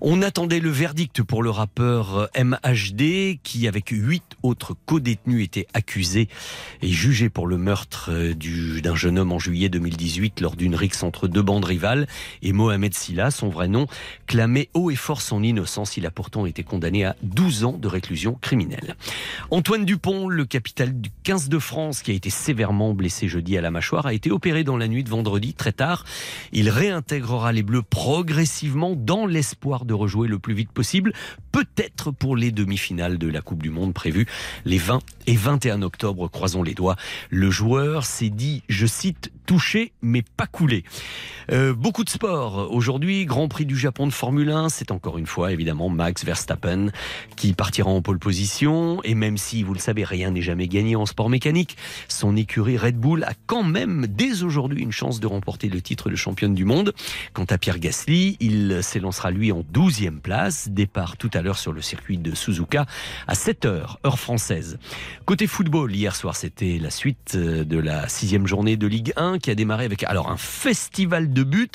[0.01, 6.27] On attendait le verdict pour le rappeur MHD qui, avec huit autres co-détenus, était accusé
[6.81, 10.75] et jugé pour le meurtre euh, du- d'un jeune homme en juillet 2018 lors d'une
[10.75, 12.07] rixe entre deux bandes rivales.
[12.41, 13.87] Et Mohamed Silla, son vrai nom,
[14.27, 15.97] clamait haut et fort son innocence.
[15.97, 18.95] Il a pourtant été condamné à 12 ans de réclusion criminelle.
[19.51, 23.61] Antoine Dupont, le capitaine du 15 de France, qui a été sévèrement blessé jeudi à
[23.61, 26.05] la mâchoire, a été opéré dans la nuit de vendredi très tard.
[26.51, 31.13] Il réintégrera les Bleus progressivement dans l'espoir de rejouer le plus vite possible,
[31.51, 34.27] peut-être pour les demi-finales de la Coupe du Monde prévues
[34.65, 36.27] les 20 et 21 octobre.
[36.29, 36.95] Croisons les doigts.
[37.29, 40.83] Le joueur s'est dit, je cite, touché mais pas coulé.
[41.51, 42.71] Euh, beaucoup de sport.
[42.71, 46.91] Aujourd'hui, Grand Prix du Japon de Formule 1, c'est encore une fois évidemment Max Verstappen
[47.37, 49.01] qui partira en pole position.
[49.03, 51.77] Et même si, vous le savez, rien n'est jamais gagné en sport mécanique,
[52.09, 56.09] son écurie Red Bull a quand même dès aujourd'hui une chance de remporter le titre
[56.09, 56.93] de championne du monde.
[57.33, 60.67] Quant à Pierre Gasly, il s'élancera lui en 12e place.
[60.69, 62.85] Départ tout à l'heure sur le circuit de Suzuka
[63.27, 64.77] à 7h, heure française.
[65.25, 69.36] Côté football, hier soir, c'était la suite euh, de la sixième journée de Ligue 1
[69.39, 71.69] qui a démarré avec alors un festival de buts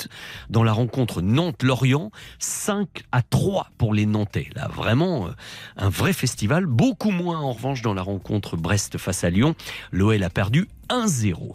[0.49, 4.49] dans la rencontre Nantes-Lorient, 5 à 3 pour les Nantais.
[4.55, 5.31] Là, vraiment, euh,
[5.77, 6.65] un vrai festival.
[6.65, 9.55] Beaucoup moins, en revanche, dans la rencontre Brest face à Lyon.
[9.91, 11.53] L'OL a perdu 1-0.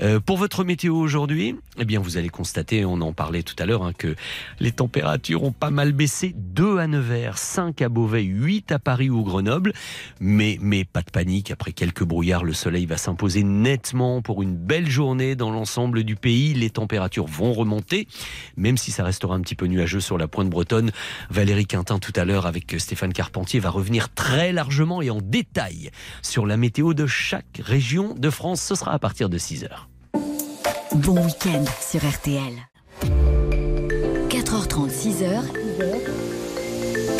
[0.00, 3.66] Euh, pour votre météo aujourd'hui, eh bien, vous allez constater, on en parlait tout à
[3.66, 4.14] l'heure, hein, que
[4.58, 6.34] les températures ont pas mal baissé.
[6.34, 9.74] 2 à Nevers, 5 à Beauvais, 8 à Paris ou Grenoble.
[10.18, 14.56] Mais, mais pas de panique, après quelques brouillards, le soleil va s'imposer nettement pour une
[14.56, 16.54] belle journée dans l'ensemble du pays.
[16.54, 18.08] Les températures vont remonter,
[18.56, 20.90] même si ça restera un petit peu nuageux sur la pointe bretonne.
[21.28, 25.90] Valérie Quintin, tout à l'heure, avec Stéphane Carpentier, va revenir très largement et en détail
[26.22, 28.69] sur la météo de chaque région de France.
[28.70, 29.88] Ce sera à partir de 6 heures.
[30.94, 32.54] Bon week-end sur RTL.
[34.28, 36.29] 4h30, 6h.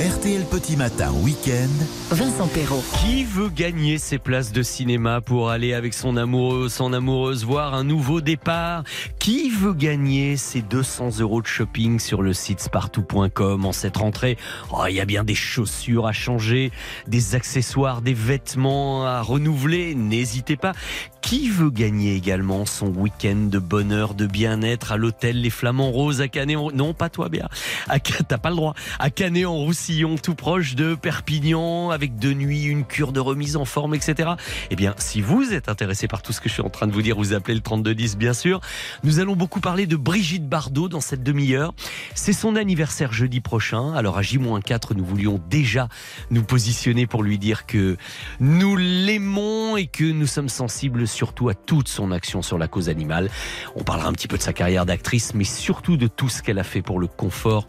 [0.00, 1.68] RTL Petit Matin Week-end.
[2.10, 2.82] Vincent Perrault.
[3.04, 7.74] Qui veut gagner ses places de cinéma pour aller avec son amoureux, son amoureuse voir
[7.74, 8.82] un nouveau départ?
[9.18, 14.38] Qui veut gagner ses 200 euros de shopping sur le site spartou.com en cette rentrée?
[14.72, 16.72] Oh, Il y a bien des chaussures à changer,
[17.06, 19.94] des accessoires, des vêtements à renouveler.
[19.94, 20.72] N'hésitez pas.
[21.20, 26.22] Qui veut gagner également son week-end de bonheur, de bien-être à l'hôtel Les Flamands Roses
[26.22, 26.70] à Canet en...
[26.72, 27.48] Non, pas toi, bien.
[27.86, 28.00] À...
[28.00, 28.74] T'as pas le droit.
[28.98, 29.56] À Canet en
[29.90, 34.34] Roussillon, tout proche de Perpignan, avec deux nuits, une cure de remise en forme, etc.
[34.70, 36.92] Eh bien, si vous êtes intéressé par tout ce que je suis en train de
[36.92, 38.60] vous dire, vous appelez le 3210, bien sûr.
[39.02, 41.74] Nous allons beaucoup parler de Brigitte Bardot dans cette demi-heure.
[42.14, 43.92] C'est son anniversaire jeudi prochain.
[43.94, 45.88] Alors, à J-4, nous voulions déjà
[46.30, 47.96] nous positionner pour lui dire que
[48.38, 52.88] nous l'aimons et que nous sommes sensibles surtout à toute son action sur la cause
[52.88, 53.28] animale.
[53.74, 56.60] On parlera un petit peu de sa carrière d'actrice, mais surtout de tout ce qu'elle
[56.60, 57.66] a fait pour le confort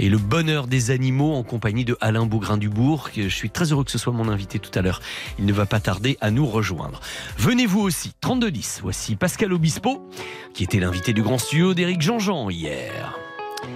[0.00, 3.10] et le bonheur des animaux en compagnie de Alain Bougrain-Dubourg.
[3.16, 5.00] Je suis très heureux que ce soit mon invité tout à l'heure.
[5.36, 7.00] Il ne va pas tarder à nous rejoindre.
[7.36, 8.78] Venez vous aussi, 3210.
[8.82, 10.08] Voici Pascal Obispo,
[10.54, 13.18] qui était l'invité du grand studio d'Éric Jean-Jean hier.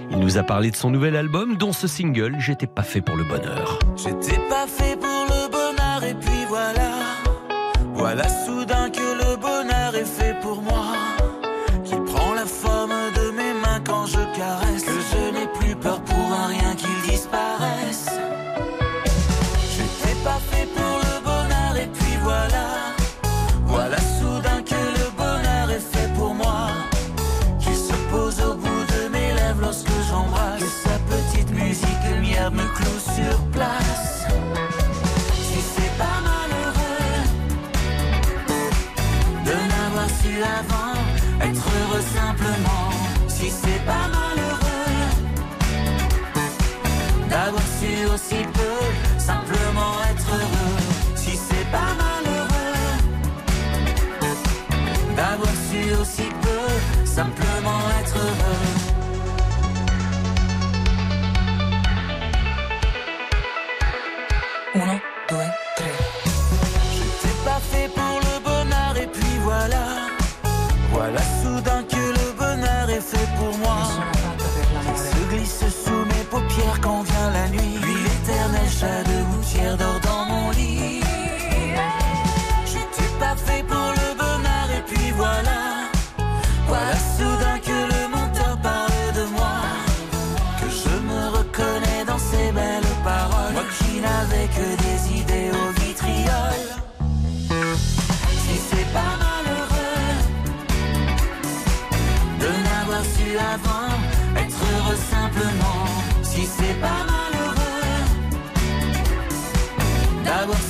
[0.09, 3.17] Il nous a parlé de son nouvel album, dont ce single, J'étais pas fait pour
[3.17, 3.77] le bonheur.
[3.97, 6.91] J'étais pas fait pour le bonheur et puis voilà.
[7.93, 9.24] Voilà soudain que le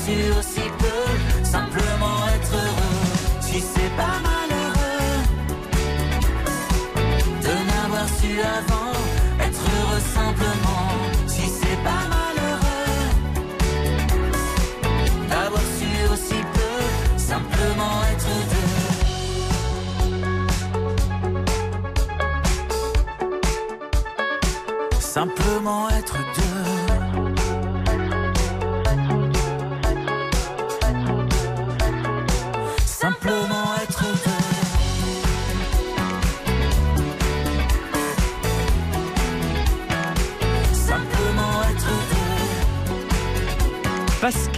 [0.06, 3.42] d'avoir su aussi peu simplement être heureux.
[3.42, 4.25] Si c'est pas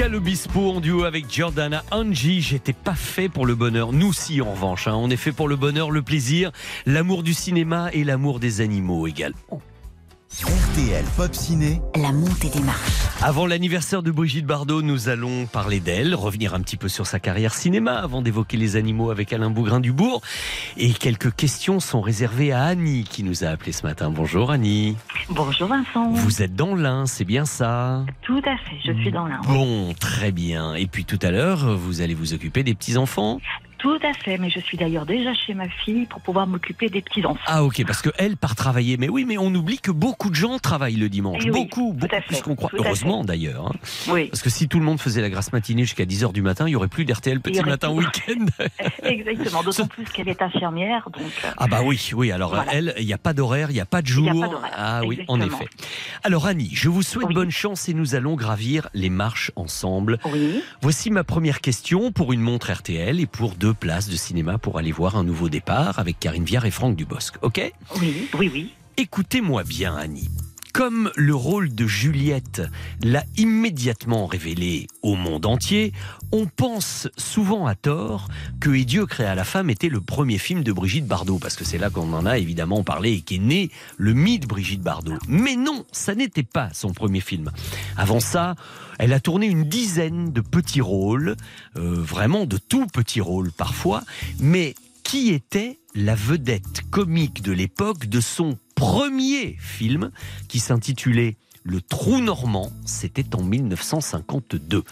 [0.08, 2.40] Pascal Obispo en duo avec Giordana Angie.
[2.40, 3.92] J'étais pas fait pour le bonheur.
[3.92, 4.88] Nous si en revanche.
[4.88, 4.96] hein.
[4.96, 6.54] On est fait pour le bonheur, le plaisir,
[6.86, 9.62] l'amour du cinéma et l'amour des animaux également.
[10.78, 11.82] RTL Pop Ciné.
[11.96, 13.08] La montée des marches.
[13.24, 17.20] Avant l'anniversaire de Brigitte Bardot, nous allons parler d'elle, revenir un petit peu sur sa
[17.20, 20.22] carrière cinéma avant d'évoquer les animaux avec Alain Bougrain-Dubourg.
[20.78, 24.12] Et quelques questions sont réservées à Annie qui nous a appelé ce matin.
[24.12, 24.96] Bonjour Annie.
[25.30, 26.12] Bonjour Vincent.
[26.12, 28.06] Vous êtes dans l'Ain, c'est bien ça?
[28.22, 29.42] Tout à fait, je suis dans l'un.
[29.48, 30.76] Bon, très bien.
[30.76, 33.40] Et puis tout à l'heure, vous allez vous occuper des petits-enfants
[33.78, 37.02] Tout à fait, mais je suis d'ailleurs déjà chez ma fille pour pouvoir m'occuper des
[37.02, 37.40] petits-enfants.
[37.46, 38.98] Ah ok, parce que elle part travailler.
[38.98, 41.44] Mais oui, mais on oublie que beaucoup de gens travaillent le dimanche.
[41.46, 42.72] Eh oui, beaucoup, beaucoup plus qu'on croit.
[42.74, 43.68] Heureusement d'ailleurs.
[43.68, 43.76] hein.
[44.10, 44.26] Oui.
[44.30, 46.72] Parce que si tout le monde faisait la grasse matinée jusqu'à 10h du matin, il
[46.72, 48.06] y aurait plus d'RTL petit matin plus.
[48.06, 48.46] week-end.
[49.04, 52.32] Exactement, d'autant plus qu'elle est infirmière, donc euh, Ah bah oui, oui.
[52.32, 52.72] Alors Voilà.
[52.74, 54.28] elle, il n'y a pas d'horaire, il n'y a pas de jour.
[54.40, 55.68] pas Ah oui, en effet.
[56.24, 60.18] Alors Annie, je vous souhaite bonne chance et nous allons gravir les marches ensemble.
[60.26, 60.62] Oui.
[60.82, 64.78] Voici ma première question pour une montre RTL et pour deux places de cinéma pour
[64.78, 67.36] aller voir un nouveau départ avec Karine Viard et Franck Dubosc.
[67.42, 67.72] Ok?
[68.00, 68.74] Oui, oui, oui.
[68.98, 70.30] Écoutez-moi bien, Annie.
[70.78, 72.62] Comme le rôle de Juliette
[73.02, 75.92] l'a immédiatement révélé au monde entier,
[76.32, 78.28] on pense souvent à tort
[78.60, 81.66] que Et Dieu créa la femme était le premier film de Brigitte Bardot, parce que
[81.66, 85.18] c'est là qu'on en a évidemment parlé et qu'est né le mythe Brigitte Bardot.
[85.28, 87.50] Mais non, ça n'était pas son premier film.
[87.96, 88.54] Avant ça,
[89.00, 91.38] elle a tourné une dizaine de petits rôles,
[91.76, 94.04] euh, vraiment de tout petits rôles parfois,
[94.40, 100.12] mais qui était la vedette comique de l'époque de son premier film
[100.48, 101.36] qui s'intitulait
[101.70, 104.84] Le Trou Normand, c'était en 1952.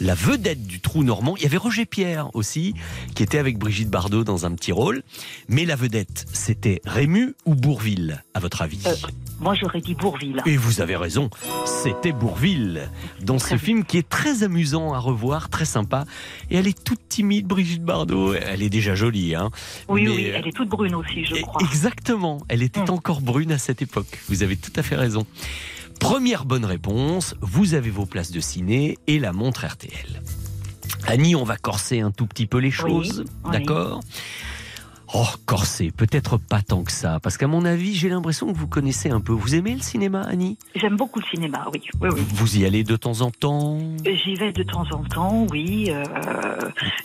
[0.00, 2.72] La vedette du Trou Normand, il y avait Roger Pierre aussi,
[3.16, 5.02] qui était avec Brigitte Bardot dans un petit rôle,
[5.48, 8.80] mais la vedette, c'était Rému ou Bourville, à votre avis?
[8.86, 8.94] Euh,
[9.40, 10.40] moi, j'aurais dit Bourville.
[10.46, 11.30] et vous avez raison,
[11.66, 12.88] c'était Bourville
[13.22, 16.04] dans ce film qui est très amusant à revoir, très sympa.
[16.50, 18.34] Et elle est toute timide, Brigitte Bardot.
[18.34, 19.50] Elle est déjà jolie, hein.
[19.88, 21.60] Oui, Mais, oui, euh, elle est toute brune aussi, je crois.
[21.62, 22.90] Exactement, elle était Hmm.
[22.90, 24.20] encore brune à cette époque.
[24.28, 25.26] Vous avez tout à fait raison.
[26.00, 30.22] Première bonne réponse, vous avez vos places de ciné et la montre RTL.
[31.06, 33.50] Annie, on va corser un tout petit peu les choses, oui.
[33.52, 34.00] d'accord?
[35.12, 38.68] Oh, corser, peut-être pas tant que ça, parce qu'à mon avis, j'ai l'impression que vous
[38.68, 39.32] connaissez un peu.
[39.32, 40.56] Vous aimez le cinéma, Annie?
[40.76, 41.80] J'aime beaucoup le cinéma, oui.
[42.00, 42.20] oui, oui.
[42.32, 43.80] Vous y allez de temps en temps?
[44.04, 45.86] J'y vais de temps en temps, oui.
[45.90, 46.04] euh,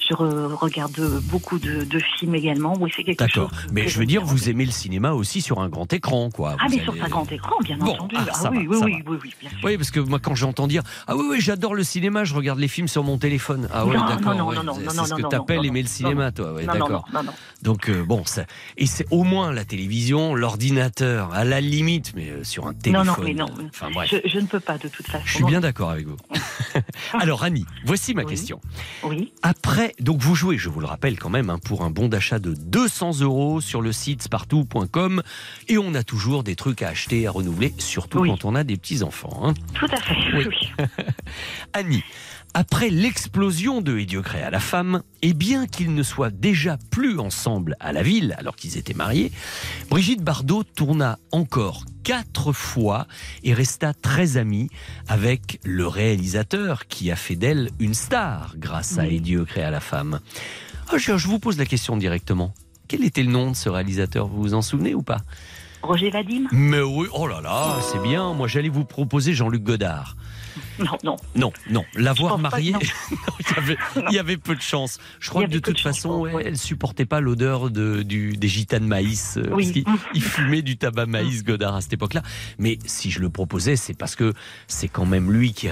[0.08, 2.76] je re- regarde beaucoup de, de films également.
[2.80, 3.50] Oui, c'est quelque chose.
[3.50, 3.52] D'accord.
[3.72, 6.58] Mais je veux dire, vous aimez le cinéma aussi sur un grand écran, quoi.
[6.60, 8.16] Ah, Vous mais sur un grand écran, bien Bon, entendu.
[8.20, 9.60] ah, ça oui, va, oui, oui, oui, oui, bien sûr.
[9.64, 12.60] Oui, parce que moi, quand j'entends dire Ah oui, oui, j'adore le cinéma, je regarde
[12.60, 13.68] les films sur mon téléphone.
[13.74, 14.22] Ah oui, Non, d'accord.
[14.36, 14.56] non, non, ouais.
[14.58, 16.32] non, non, C'est non, ce non, que non, t'appelles non, aimer le non, cinéma, non,
[16.32, 16.54] toi.
[16.54, 17.06] Ouais, non, non, d'accord.
[17.12, 17.34] non, non, non.
[17.64, 18.46] Donc, bon, ça...
[18.78, 22.78] et c'est au moins la télévision, l'ordinateur, à la limite, mais euh, sur un Non,
[22.80, 23.06] téléphone.
[23.08, 23.48] non, mais non.
[23.70, 24.10] Enfin, bref.
[24.12, 25.24] Je, je ne peux pas de toute façon.
[25.26, 26.18] Je suis bien d'accord avec vous.
[27.14, 28.60] Alors, Annie, voici ma question.
[29.04, 29.32] Oui.
[29.44, 32.40] Après, donc vous jouez, je vous le rappelle quand même, hein, pour un bon d'achat
[32.40, 35.22] de 200 euros sur le site spartou.com
[35.68, 38.30] et on a toujours des trucs à acheter, à renouveler, surtout Oui.
[38.30, 39.42] quand on a des petits-enfants.
[39.44, 39.54] hein.
[39.74, 40.16] Tout à fait,
[40.48, 40.72] oui.
[41.74, 42.04] Annie,
[42.56, 47.20] après l'explosion de Et Dieu créa la femme, et bien qu'ils ne soient déjà plus
[47.20, 49.34] ensemble à la ville alors qu'ils étaient mariés,
[49.90, 53.08] Brigitte Bardot tourna encore quatre fois
[53.44, 54.70] et resta très amie
[55.10, 59.06] avec le réalisateur qui a fait d'elle une star grâce à.
[59.06, 60.22] Et Dieu créa la femme.
[60.90, 62.54] Ah, je, je vous pose la question directement.
[62.88, 64.28] Quel était le nom de ce réalisateur?
[64.28, 65.22] Vous vous en souvenez ou pas?
[65.82, 66.48] Roger Vadim?
[66.52, 68.34] Mais oui, oh là là, c'est bien.
[68.34, 70.16] Moi, j'allais vous proposer Jean-Luc Godard.
[70.80, 71.16] Non, non.
[71.36, 72.78] Non, non, l'avoir pense pas marié, que
[73.12, 73.78] non, il, y avait,
[74.10, 75.00] il y avait peu de chance.
[75.20, 76.44] Je crois que de toute de chance, façon, ouais.
[76.46, 79.84] elle, supportait pas l'odeur de, du, des gitanes maïs, euh, Oui.
[79.84, 82.22] parce il fumait du tabac maïs Godard à cette époque-là.
[82.60, 84.34] Mais si je le proposais, c'est parce que
[84.68, 85.68] c'est quand même lui qui,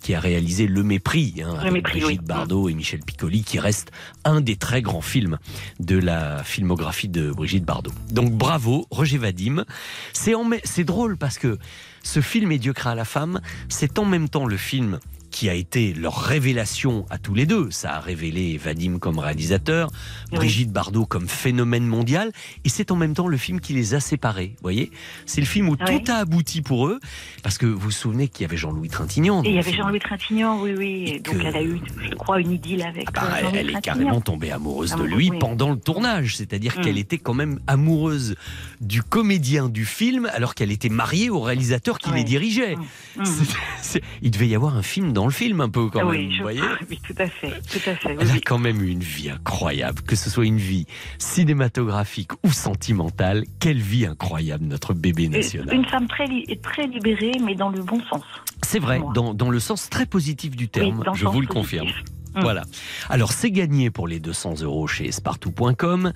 [0.00, 2.26] qui a réalisé Le Mépris, hein, avec Mépris, Brigitte oui.
[2.26, 3.90] Bardot et Michel Piccoli, qui reste
[4.24, 5.38] un des très grands films
[5.80, 7.92] de la filmographie de Brigitte Bardot.
[8.10, 9.64] Donc bravo, Roger Vadim.
[10.12, 11.58] C'est en mai- c'est drôle parce que
[12.02, 14.98] ce film Et Dieu créa la femme, c'est en même temps le film
[15.30, 17.70] qui a été leur révélation à tous les deux.
[17.70, 19.90] Ça a révélé Vadim comme réalisateur,
[20.32, 22.32] Brigitte Bardot comme phénomène mondial,
[22.64, 24.56] et c'est en même temps le film qui les a séparés.
[24.62, 24.90] Voyez,
[25.26, 26.02] c'est le film où Oui.
[26.02, 27.00] tout a abouti pour eux,
[27.42, 29.42] parce que vous vous souvenez qu'il y avait Jean-Louis Trintignant.
[29.44, 29.72] Et il y avait.
[29.72, 31.04] Jean-Louis Trintignant, oui, oui.
[31.08, 31.80] Et donc que- elle a eu,
[32.10, 35.14] je crois, une idylle avec Ah bah, euh, elle, est carrément tombée amoureuse de Amoureuse,
[35.14, 35.38] lui oui.
[35.38, 36.80] pendant le tournage, c'est-à-dire Mm.
[36.82, 38.34] qu'elle était quand même amoureuse
[38.80, 42.76] du comédien du film alors qu'elle était mariée au réalisateur qui les dirigeait.
[42.76, 43.24] Mm.
[43.82, 46.42] C'est- il devait y avoir un film dans le film un peu quand même, vous
[46.42, 48.10] voyez crois, oui, tout à fait, tout à fait.
[48.10, 50.86] oui, elle a quand même eu une vie incroyable, que ce soit une vie
[51.18, 53.44] cinématographique ou sentimentale.
[53.60, 55.74] Quelle vie incroyable, notre bébé national.
[55.74, 58.22] Une femme très, li- très libérée, mais dans le bon sens.
[58.62, 61.46] C'est vrai, dans, dans le sens très positif du terme, Oui, dans je vous le
[61.46, 61.80] positif.
[61.80, 61.88] confirme.
[62.34, 62.40] Mm.
[62.42, 62.64] Voilà.
[63.08, 66.12] Alors, c'est gagné pour les 200 euros chez Spartou.com.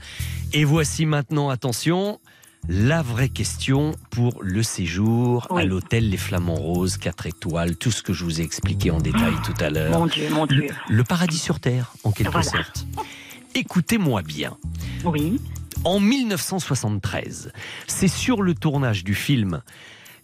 [0.53, 2.21] Et voici maintenant, attention,
[2.69, 8.03] la vraie question pour le séjour à l'hôtel Les Flamands Roses, 4 étoiles, tout ce
[8.03, 9.99] que je vous ai expliqué en détail tout à l'heure.
[9.99, 10.69] Mon Dieu, mon Dieu.
[10.89, 12.49] Le, le paradis sur Terre, en quelque Voilà.
[12.49, 12.87] sorte.
[13.55, 14.57] Écoutez-moi bien.
[15.05, 15.41] Oui.
[15.85, 17.53] En 1973,
[17.89, 19.63] c'est sur le tournage du film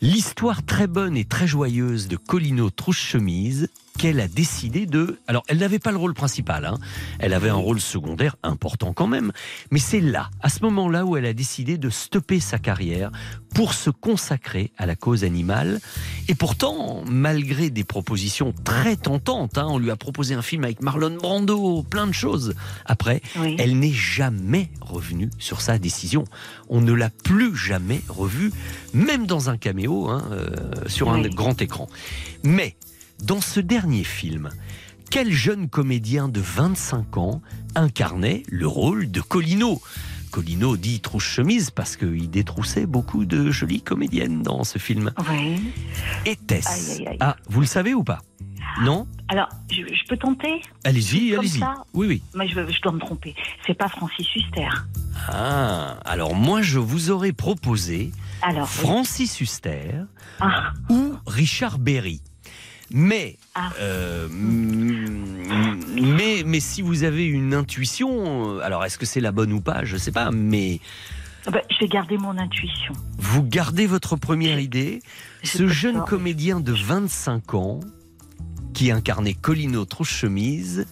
[0.01, 5.19] L'histoire très bonne et très joyeuse de Colino Trouche-Chemise qu'elle a décidé de...
[5.27, 6.79] Alors, elle n'avait pas le rôle principal, hein.
[7.19, 9.33] elle avait un rôle secondaire important quand même,
[9.71, 13.11] mais c'est là, à ce moment-là, où elle a décidé de stopper sa carrière
[13.55, 15.81] pour se consacrer à la cause animale.
[16.29, 20.81] Et pourtant, malgré des propositions très tentantes, hein, on lui a proposé un film avec
[20.81, 22.55] Marlon Brando, plein de choses.
[22.87, 23.57] Après, Oui.
[23.59, 26.25] elle n'est jamais revenue sur sa décision.
[26.69, 28.53] On ne l'a plus jamais revue,
[28.95, 30.49] même dans un caméo, hein, euh,
[30.87, 31.89] sur un grand écran.
[32.45, 32.77] Mais,
[33.23, 34.51] dans ce dernier film,
[35.11, 37.43] quel jeune comédien de 25 ans
[37.75, 39.81] incarnait le rôle de Colino?
[40.31, 45.11] Colino dit trousse chemise parce qu'il détroussait beaucoup de jolies comédiennes dans ce film.
[45.31, 45.73] Oui.
[46.27, 47.01] Était-ce.
[47.21, 48.21] Ah, vous le savez ou pas?
[48.83, 49.07] Non?
[49.29, 50.61] Alors, je, je peux tenter?
[50.85, 51.61] Allez-y, allez-y.
[51.95, 52.23] Oui, oui.
[52.35, 53.35] Mais je, je dois me tromper.
[53.67, 54.69] C'est pas Francis Huster.
[55.29, 58.13] Ah, alors moi je vous aurais proposé
[58.43, 58.79] Alors, oui.
[58.81, 59.91] Francis Huster
[60.41, 60.73] Ah.
[60.91, 62.21] ou Richard Berry.
[62.91, 63.71] Mais, Ah.
[63.81, 65.81] euh, mm,
[66.17, 69.61] mais, mais si vous avez une intuition, euh, alors est-ce que c'est la bonne ou
[69.61, 70.81] pas Je sais pas, mais
[71.47, 72.93] Ah bah, je vais garder mon intuition.
[73.19, 75.01] vous gardez votre première idée.
[75.45, 76.05] Ce jeune peur.
[76.07, 77.81] comédien de 25 ans
[78.75, 80.87] qui incarnait Colino Trouche-Chemise,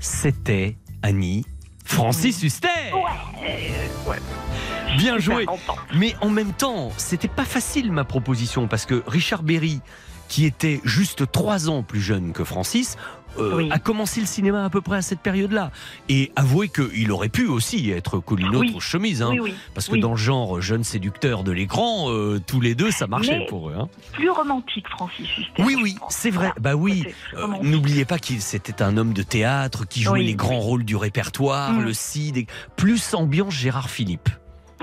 [0.00, 1.44] c'était Annie
[1.84, 2.68] Francis Huster.
[4.98, 5.46] Bien joué.
[5.96, 9.80] Mais en même temps, c'était pas facile ma proposition parce que Richard Berry,
[10.28, 12.96] qui était juste trois ans plus jeune que Francis,
[13.38, 13.68] euh, Oui.
[13.72, 15.72] a commencé le cinéma à peu près à cette période-là.
[16.08, 18.70] Et avouez qu'il aurait pu aussi être Colino Oui.
[18.70, 19.54] Trouche chemise, hein, Oui, oui.
[19.74, 20.00] parce que Oui.
[20.00, 23.70] dans le genre jeune séducteur de l'écran, euh, tous les deux ça marchait Mais pour
[23.70, 23.74] eux.
[23.76, 23.88] hein.
[24.12, 25.26] Plus romantique, Francis.
[25.58, 26.52] Oui, oui, c'est vrai.
[26.60, 27.06] Bah oui.
[27.36, 27.48] Euh.
[27.62, 30.64] N'oubliez pas qu'il c'était un homme de théâtre qui jouait Oui, les grands oui.
[30.64, 31.82] rôles du répertoire, Mm.
[31.82, 32.46] le Cid, et-
[32.76, 34.28] plus ambiance Gérard Philippe.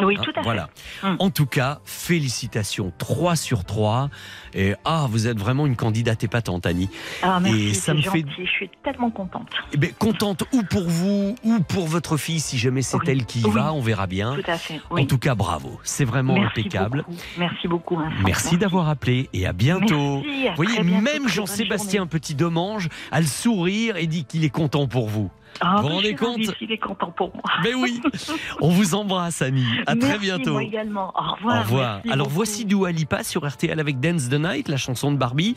[0.05, 0.69] Oui, Hein, tout à voilà.
[1.01, 1.07] fait.
[1.09, 1.15] Mm.
[1.19, 4.09] En tout cas, félicitations, 3 sur 3.
[4.53, 6.89] Et ah, vous êtes vraiment une candidate épatante, Annie.
[7.21, 8.23] Ah, merci, et ça me gentil.
[8.23, 9.47] fait Je suis tellement contente.
[9.73, 13.05] eh ben, contente ou pour vous ou pour votre fille, si jamais c'est Oui.
[13.07, 13.51] elle qui y Oui.
[13.51, 14.35] va, on verra bien.
[14.35, 14.81] Tout à fait.
[14.89, 15.79] En tout cas, bravo.
[15.83, 16.97] C'est vraiment Merci impeccable.
[17.07, 17.15] beaucoup.
[17.37, 17.95] Merci beaucoup.
[17.97, 18.15] Vincent.
[18.25, 20.21] Merci d'avoir appelé et à bientôt.
[20.23, 24.43] Merci, à Vous voyez, bientôt, même Jean-Sébastien Petit Domange a le sourire et dit qu'il
[24.43, 25.31] est content pour vous.
[25.63, 27.43] Ah, vous vous rendez compte s'il est content pour moi.
[27.63, 28.01] Mais oui.
[28.61, 29.65] On vous embrasse, Annie.
[29.85, 30.53] À très bientôt.
[30.53, 31.13] moi également.
[31.15, 31.63] Au Au revoir.
[31.63, 31.93] revoir.
[31.97, 32.35] merci Alors beaucoup.
[32.37, 35.55] voici Dua Lipa sur RTL avec Dance the Night, la chanson de Barbie.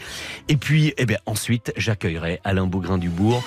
[0.49, 3.43] Et puis, eh bien, ensuite, j'accueillerai Alain Beaugrain-Dubourg,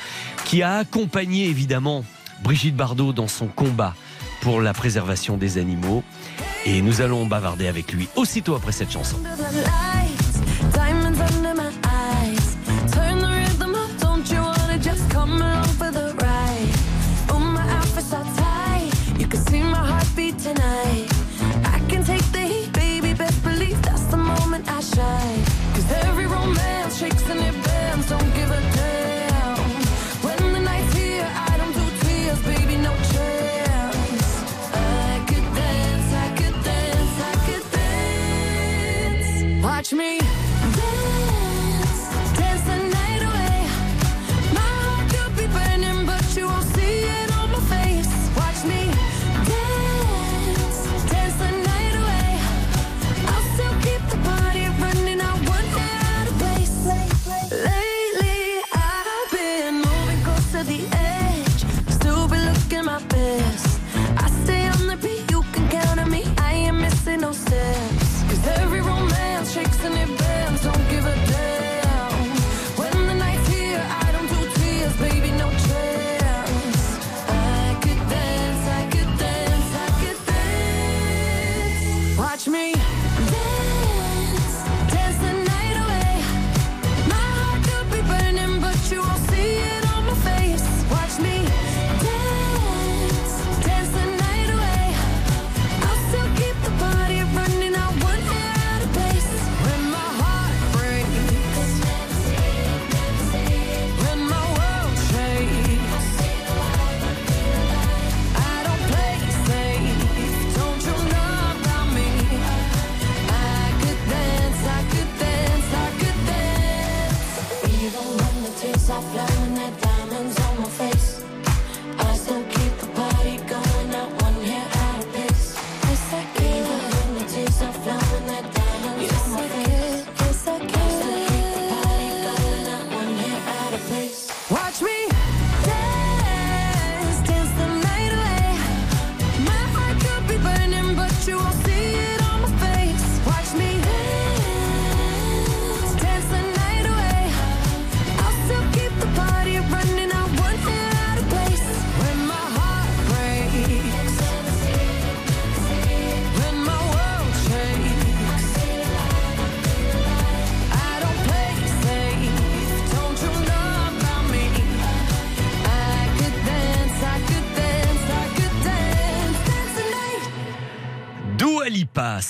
[0.45, 2.03] qui a accompagné évidemment
[2.43, 3.93] Brigitte Bardot dans son combat
[4.41, 6.03] pour la préservation des animaux.
[6.65, 9.17] Et nous allons bavarder avec lui aussitôt après cette chanson.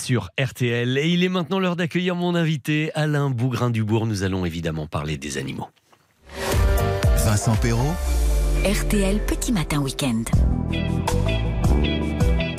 [0.07, 0.97] Sur RTL.
[0.97, 4.07] Et il est maintenant l'heure d'accueillir mon invité, Alain Bougrain-Dubourg.
[4.07, 5.67] Nous allons évidemment parler des animaux.
[7.25, 7.93] Vincent Perrault,
[8.63, 10.23] RTL Petit Matin Week-end.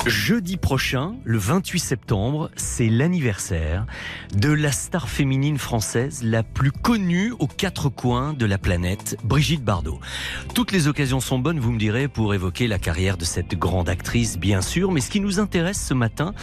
[0.09, 3.85] Jeudi prochain, le 28 septembre, c'est l'anniversaire
[4.35, 9.63] de la star féminine française la plus connue aux quatre coins de la planète, Brigitte
[9.63, 9.99] Bardot.
[10.55, 13.87] Toutes les occasions sont bonnes, vous me direz, pour évoquer la carrière de cette grande
[13.87, 16.33] actrice, bien sûr, mais ce qui nous intéresse ce matin,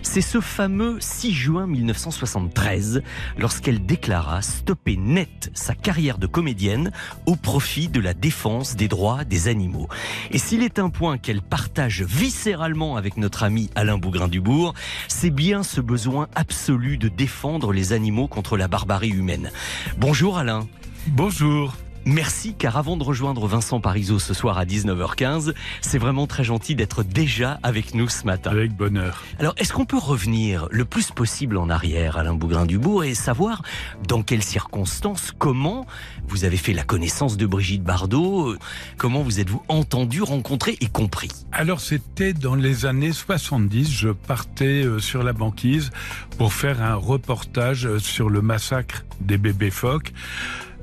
[0.00, 3.02] c'est ce fameux 6 juin 1973,
[3.36, 6.90] lorsqu'elle déclara stopper net sa carrière de comédienne
[7.26, 9.88] au profit de la défense des droits des animaux.
[10.30, 14.74] Et s'il est un point qu'elle partage viscéralement avec notre ami Alain Bougrain-Dubourg,
[15.08, 19.50] c'est bien ce besoin absolu de défendre les animaux contre la barbarie humaine.
[19.98, 20.66] Bonjour Alain.
[21.06, 21.74] Bonjour.
[22.06, 26.74] Merci car avant de rejoindre Vincent Parisot ce soir à 19h15, c'est vraiment très gentil
[26.74, 28.50] d'être déjà avec nous ce matin.
[28.50, 29.22] Avec bonheur.
[29.38, 33.62] Alors est-ce qu'on peut revenir le plus possible en arrière Alain Bougrain-Dubourg et savoir
[34.08, 35.86] dans quelles circonstances, comment
[36.26, 38.58] vous avez fait la connaissance de Brigitte Bardot, euh,
[38.96, 41.30] comment vous êtes-vous entendu, rencontré et compris?
[41.52, 45.90] Alors c'était dans les années 70, je partais euh, sur la banquise
[46.38, 50.12] pour faire un reportage euh, sur le massacre des bébés phoques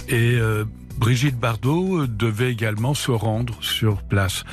[0.07, 0.65] et euh,
[0.97, 4.43] Brigitte Bardot euh, devait également se rendre sur place.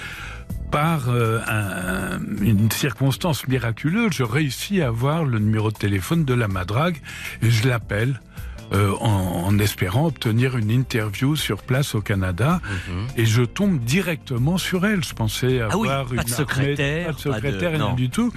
[0.71, 6.35] Par euh, un- une circonstance miraculeuse, je réussis à avoir le numéro de téléphone de
[6.35, 6.97] la madrague
[7.43, 8.21] et je l'appelle.
[8.73, 12.61] Euh, en, en espérant obtenir une interview sur place au Canada
[13.16, 15.05] et je tombe directement sur elle.
[15.05, 15.69] Je pensais Mhm.
[15.70, 17.95] Ah oui, avoir pas une de secrétaire, armée- pas de pas de- secrétaire, rien non.
[17.95, 18.32] du tout.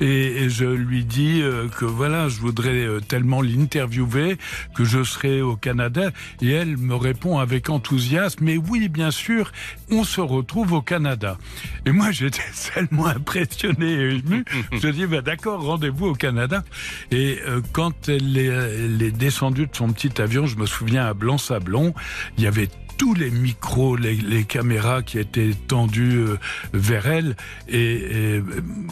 [0.00, 4.36] Et, et je lui dis euh, que voilà, je voudrais euh, tellement l'interviewer
[4.74, 6.10] que je serai au Canada.
[6.42, 9.52] Et elle me répond avec enthousiasme, mais oui, bien sûr,
[9.90, 11.38] on se retrouve au Canada.
[11.86, 12.42] Et moi, j'étais
[12.74, 14.44] tellement impressionné et ému.
[14.72, 16.64] je dis, bah, d'accord, rendez-vous au Canada.
[17.10, 21.06] Et euh, quand elle est, elle est descendue de son petit avion, je me souviens
[21.06, 21.94] à Blanc-Sablon,
[22.36, 22.68] il y avait
[22.98, 26.36] tous les micros, les, les caméras qui étaient tendues euh,
[26.72, 27.36] vers elle.
[27.68, 28.42] Et, et,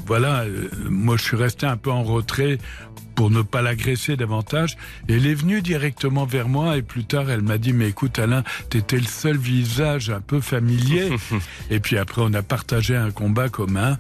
[0.06, 2.58] voilà, euh, moi je suis resté un peu en retrait
[3.16, 4.76] pour ne pas l'agresser davantage.
[5.08, 8.18] Et elle est venue directement vers moi et plus tard elle m'a dit mais écoute
[8.20, 11.10] Alain, t'étais le seul visage un peu familier.
[11.70, 13.98] et puis après on a partagé un combat commun.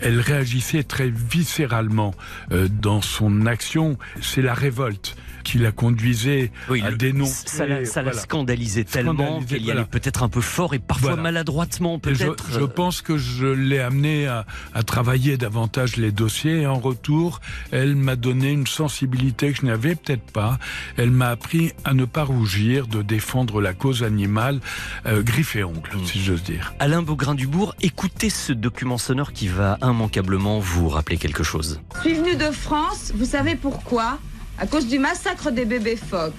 [0.00, 2.14] Elle réagissait très viscéralement
[2.52, 3.98] euh, dans son action.
[4.20, 6.50] C'est la révolte qui la conduisait
[6.82, 7.44] à dénoncer.
[7.46, 9.80] Ça la, ça la scandalisait tellement Scandalisé, qu'elle y voilà.
[9.80, 11.22] allait peut-être un peu fort et parfois Voilà.
[11.22, 12.46] maladroitement je, peut-être.
[12.52, 17.40] je pense que je l'ai amené à, à travailler davantage les dossiers et en retour,
[17.72, 20.58] elle m'a donné une sensibilité que je n'avais peut-être pas.
[20.96, 24.60] Elle m'a appris à ne pas rougir de défendre la cause animale,
[25.06, 26.74] euh, griffe et ongle, si j'ose dire.
[26.78, 31.80] Alain Beaugrain-Dubourg, écoutez ce document sonore qui va immanquablement vous rappeler quelque chose.
[31.96, 34.18] Je suis venue de France, vous savez pourquoi?
[34.60, 36.34] À cause du massacre des bébés phoques.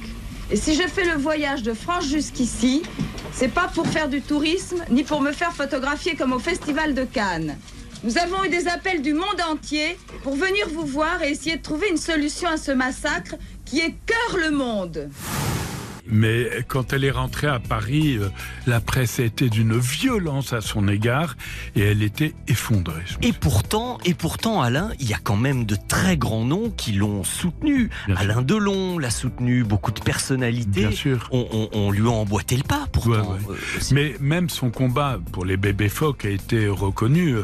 [0.52, 2.84] Et si je fais le voyage de France jusqu'ici,
[3.34, 7.04] c'est pas pour faire du tourisme, ni pour me faire photographier comme au Festival de
[7.04, 7.58] Cannes.
[8.04, 11.64] Nous avons eu des appels du monde entier pour venir vous voir et essayer de
[11.64, 13.36] trouver une solution à ce massacre
[13.66, 15.10] qui écœure le monde.
[16.08, 18.30] Mais quand elle est rentrée à Paris, euh,
[18.68, 21.36] la presse a été d'une violence à son égard
[21.76, 23.04] et elle était effondrée.
[23.22, 26.94] Et pourtant, et pourtant, Alain, il y a quand même de très grands noms qui
[26.94, 27.90] l'ont soutenu.
[28.16, 30.82] Alain Delon l'a soutenu, beaucoup de personnalités.
[30.88, 31.28] Bien sûr.
[31.32, 33.12] On, on- on lui a emboîté le pas, pourtant.
[33.12, 33.58] Ouais, ouais.
[33.92, 37.36] Mais même son combat pour les bébés phoques a été reconnu.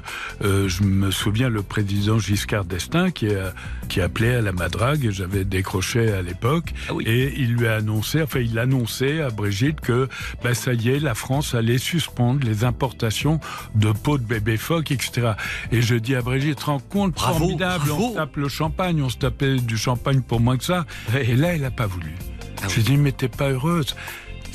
[0.43, 3.53] Euh, je me souviens le président Giscard d'Estaing qui a,
[3.89, 6.73] qui appelait à la madrague, j'avais décroché à l'époque,
[7.05, 10.07] et il lui a annoncé, enfin il annonçait à Brigitte que
[10.43, 13.39] bah, ça y est, la France allait suspendre les importations
[13.75, 15.33] de peaux de bébés phoques, etc.
[15.71, 18.05] Et je dis à Brigitte, rends compte, Bravo, formidable, bravo.
[18.05, 20.85] on se tape le champagne, on se tapait du champagne pour moins que ça.
[21.15, 22.13] Et là, elle n'a pas voulu.
[22.61, 23.95] Ah J'ai dit, mais t'es pas heureuse.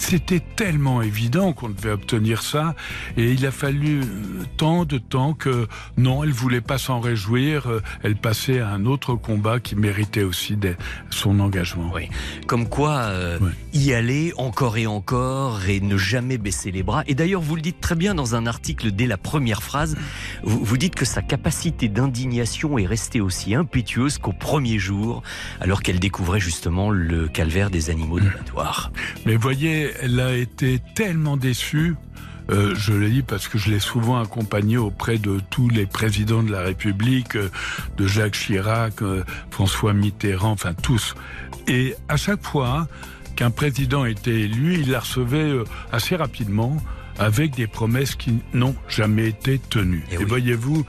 [0.03, 2.75] C'était tellement évident qu'on devait obtenir ça,
[3.17, 4.05] et il a fallu euh,
[4.57, 7.69] tant de temps que non, elle voulait pas s'en réjouir.
[7.69, 10.59] euh, Elle passait à un autre combat qui méritait aussi
[11.09, 11.93] son engagement.
[11.95, 12.09] Oui.
[12.49, 13.39] Comme quoi, euh,
[13.73, 17.05] y aller encore et encore et ne jamais baisser les bras.
[17.07, 19.97] Et d'ailleurs, vous le dites très bien dans un article dès la première phrase.
[20.43, 25.23] Vous, vous dites que sa capacité d'indignation est restée aussi impétueuse qu'au premier jour,
[25.61, 28.91] alors qu'elle découvrait justement le calvaire des animaux d'abattoir.
[29.27, 31.95] Mais voyez, elle a été tellement déçue.
[32.51, 36.43] euh, je le dis parce que je l'ai souvent accompagnée auprès de tous les présidents
[36.43, 37.51] de la République, euh,
[37.97, 41.15] de Jacques Chirac, euh, François Mitterrand, enfin tous.
[41.69, 42.89] Et à chaque fois
[43.37, 45.53] qu'un président était élu, il la recevait
[45.93, 46.77] assez rapidement
[47.19, 50.05] avec des promesses qui n'ont jamais été tenues.
[50.11, 50.85] Et, voyez-vous,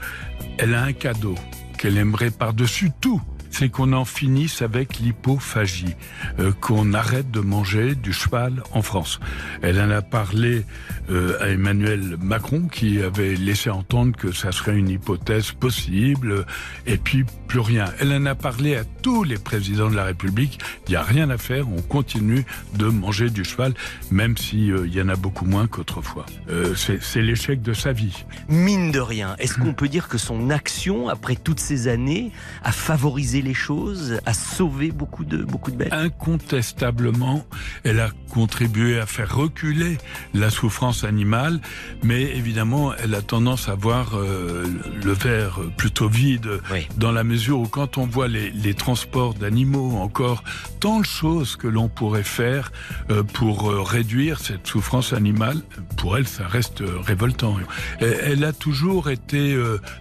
[0.58, 1.36] elle a un cadeau
[1.78, 3.20] qu'elle aimerait par-dessus tout,
[3.54, 5.94] c'est qu'on en finisse avec l'hypophagie,
[6.40, 9.20] euh, qu'on arrête de manger du cheval en France.
[9.62, 10.64] Elle en a parlé
[11.10, 16.44] euh, à Emmanuel Macron qui avait laissé entendre que ça serait une hypothèse possible
[16.86, 17.86] et puis plus rien.
[18.00, 20.58] Elle en a parlé à tous les présidents de la République.
[20.88, 22.44] Il n'y a rien à faire, on continue
[22.74, 23.74] de manger du cheval,
[24.10, 26.26] même si euh, y en a beaucoup moins qu'autrefois.
[26.50, 28.24] Euh, c'est l'échec de sa vie.
[28.48, 32.32] Mine de rien, est-ce qu'on peut dire que son action, après toutes ces années,
[32.64, 37.44] a favorisé les choses, a sauvé beaucoup de, beaucoup de bêtes Incontestablement,
[37.84, 39.98] elle a contribué à faire reculer
[40.32, 41.60] la souffrance animale,
[42.02, 44.66] mais évidemment, elle a tendance à voir euh,
[45.04, 46.48] le verre plutôt vide,
[46.96, 50.42] dans la mesure où quand on voit les, les transports d'animaux, encore
[50.80, 52.72] tant de choses que l'on pourrait faire
[53.10, 55.58] euh, pour euh, réduire cette souffrance animale,
[55.98, 57.56] pour elle, ça reste révoltant.
[58.00, 59.56] Elle, elle a toujours été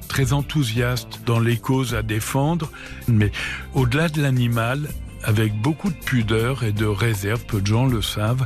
[0.08, 2.72] très enthousiaste dans les causes à défendre,
[3.08, 3.33] mais
[3.74, 4.90] au-delà de l'animal,
[5.24, 8.46] avec beaucoup de pudeur et de réserve, peu de gens le savent,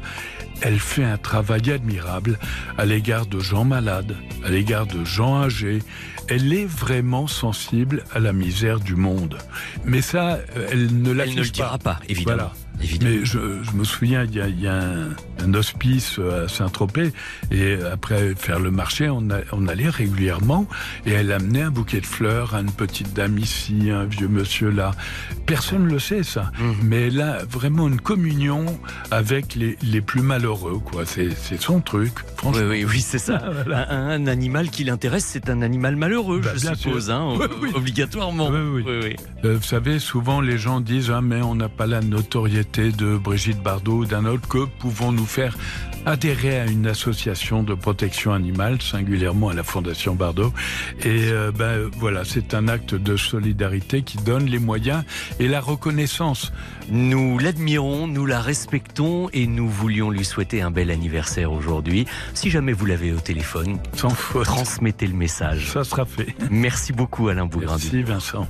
[0.62, 2.40] elle fait un travail admirable
[2.78, 5.80] à l'égard de gens malades, à l'égard de gens âgés.
[6.30, 9.38] Elle est vraiment sensible à la misère du monde.
[9.86, 10.40] Mais ça,
[10.72, 12.38] elle ne l'affiche ne le dira pas, évidemment.
[12.38, 12.54] Voilà.
[13.02, 15.10] Mais je, je me souviens, il y a, il y a un,
[15.44, 17.12] un hospice à Saint-Tropez,
[17.52, 20.68] et après faire le marché, on, a- on allait régulièrement,
[21.06, 24.70] et elle amenait un bouquet de fleurs à une petite dame ici, un vieux monsieur
[24.70, 24.92] là.
[25.46, 26.52] Personne ne le sait, ça.
[26.84, 28.66] Mais elle a vraiment une communion
[29.12, 31.04] avec les, les plus malheureux, quoi.
[31.06, 31.30] C'est
[31.60, 32.62] son truc, franchement.
[32.70, 33.42] Oui, oui, oui, c'est ça.
[33.90, 37.70] un, un animal qui l'intéresse, c'est un animal malheureux, Bah, je suppose, hein, Oui, oui.
[37.76, 38.50] obligatoirement.
[38.50, 39.16] Oui, oui.
[39.46, 43.18] Euh, vous savez, souvent les gens disent ah mais on n'a pas la notoriété de
[43.18, 44.48] Brigitte Bardot ou d'un autre.
[44.48, 45.58] Que pouvons-nous faire
[46.06, 50.54] adhérer à une association de protection animale, singulièrement à la Fondation Bardot?
[51.04, 55.04] Et euh, ben voilà, c'est un acte de solidarité qui donne les moyens
[55.40, 56.52] et la reconnaissance.
[56.90, 62.06] Nous l'admirons, nous la respectons et nous voulions lui souhaiter un bel anniversaire aujourd'hui.
[62.34, 63.80] Si jamais vous l'avez au téléphone,
[64.44, 65.72] transmettez le message.
[65.72, 66.36] Ça sera fait.
[66.52, 67.78] Merci beaucoup Alain Bougrain.
[67.78, 68.48] Merci Vincent.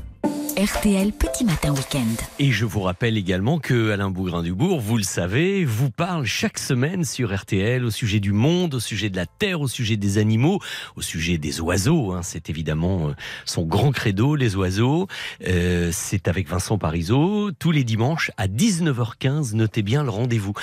[0.58, 2.08] RTL Petit Matin Week-end.
[2.40, 7.06] Et je vous rappelle également que Alain Bougrain-Dubourg, vous le savez, vous parle chaque semaine
[7.06, 10.60] sur RTL au sujet du monde, au sujet de la terre, au sujet des animaux,
[10.96, 12.14] au sujet des oiseaux.
[12.14, 12.22] hein.
[12.24, 13.14] C'est évidemment euh,
[13.46, 15.08] son grand credo, les oiseaux.
[15.48, 19.54] Euh, C'est avec Vincent Parisot tous les dimanches à 19h15.
[19.54, 20.54] Notez bien le rendez-vous.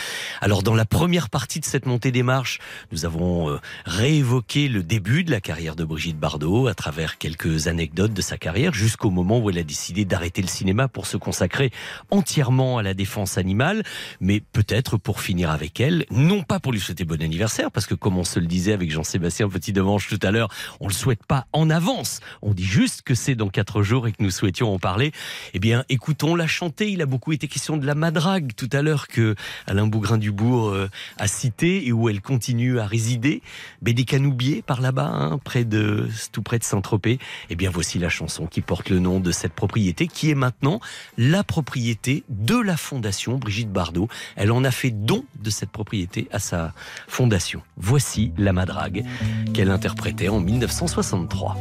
[0.41, 2.59] Alors dans la première partie de cette montée des marches,
[2.91, 7.69] nous avons euh, réévoqué le début de la carrière de Brigitte Bardot à travers quelques
[7.69, 11.17] anecdotes de sa carrière jusqu'au moment où elle a décidé d'arrêter le cinéma pour se
[11.17, 11.71] consacrer
[12.11, 13.83] entièrement à la défense animale,
[14.21, 17.95] mais peut-être pour finir avec elle, non pas pour lui souhaiter bon anniversaire, parce que
[17.95, 20.49] comme on se le disait avec Jean-Sébastien Petit-Devanche tout à l'heure,
[20.81, 24.13] on le souhaite pas en avance, on dit juste que c'est dans quatre jours et
[24.13, 25.13] que nous souhaitions en parler.
[25.53, 29.09] Eh bien, écoutons-la chanter, il a beaucoup été question de la madrague tout à l'heure
[29.09, 29.35] que
[29.67, 30.89] Alain Bougrain-Dubourg euh,
[31.19, 33.43] a cité et où elle continue à résider,
[34.05, 37.19] canoubiers par là-bas, hein, près de, tout près de Saint-Tropez.
[37.51, 40.81] Eh bien, voici la chanson qui porte le nom de cette propriété, qui est maintenant
[41.19, 44.09] la propriété de la fondation Brigitte Bardot.
[44.37, 46.73] Elle en a fait don de cette propriété à sa
[47.09, 47.63] fondation.
[47.77, 49.05] Voici la madrague
[49.53, 51.57] qu'elle interprétait en 1963.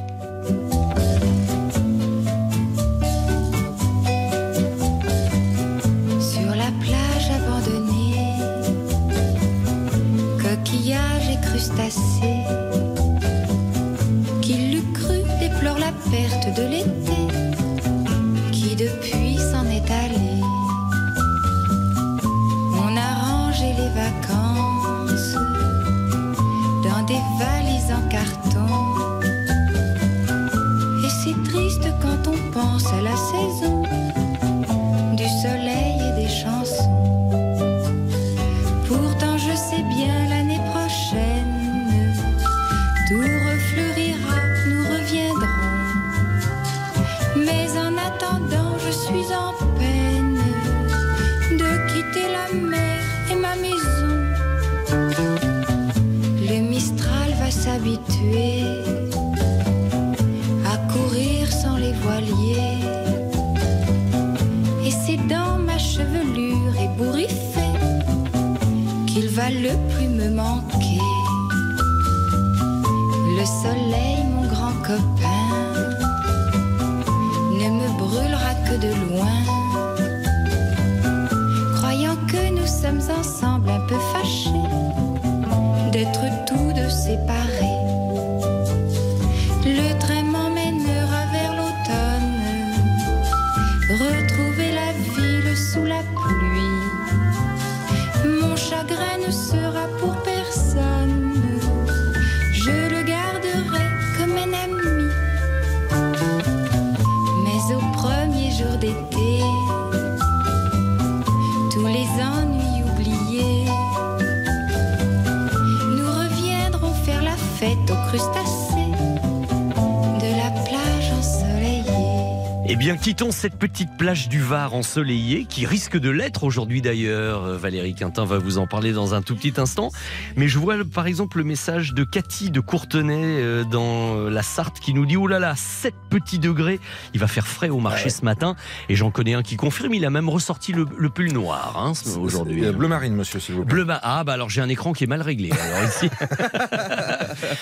[123.23, 127.45] Quittons cette petite plage du Var ensoleillée, qui risque de l'être aujourd'hui d'ailleurs.
[127.45, 129.91] Euh, Valérie Quintin va vous en parler dans un tout petit instant.
[130.35, 134.43] Mais je vois par exemple le message de Cathy de Courtenay euh, dans euh, la
[134.43, 136.81] Sarthe qui nous dit Oh là là, 7 petits degrés.
[137.13, 138.57] Il va faire frais au marché ce matin.
[138.89, 141.93] Et j'en connais un qui confirme, il a même ressorti le, le pull noir hein,
[142.17, 142.65] aujourd'hui.
[142.65, 143.83] Euh, Bleu marine, monsieur, s'il vous plaît.
[143.83, 145.49] Bleu Ah, bah alors j'ai un écran qui est mal réglé.
[145.51, 146.09] Alors ici.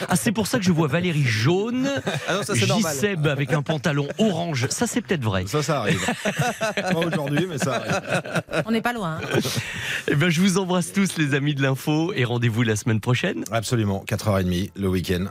[0.10, 1.89] ah, c'est pour ça que je vois Valérie jaune,
[2.27, 2.93] Ah non, ça, c'est normal.
[2.93, 4.68] J-Seb avec un pantalon orange.
[4.69, 5.45] Ça, c'est peut-être vrai.
[5.48, 6.06] Ça, ça arrive.
[6.76, 8.64] Pas aujourd'hui, mais ça arrive.
[8.65, 9.19] On n'est pas loin.
[9.23, 9.39] hein.
[10.07, 13.43] Eh ben, je vous embrasse tous, les amis de l'info, et rendez-vous la semaine prochaine.
[13.52, 15.26] Absolument, 4h30 le week-end.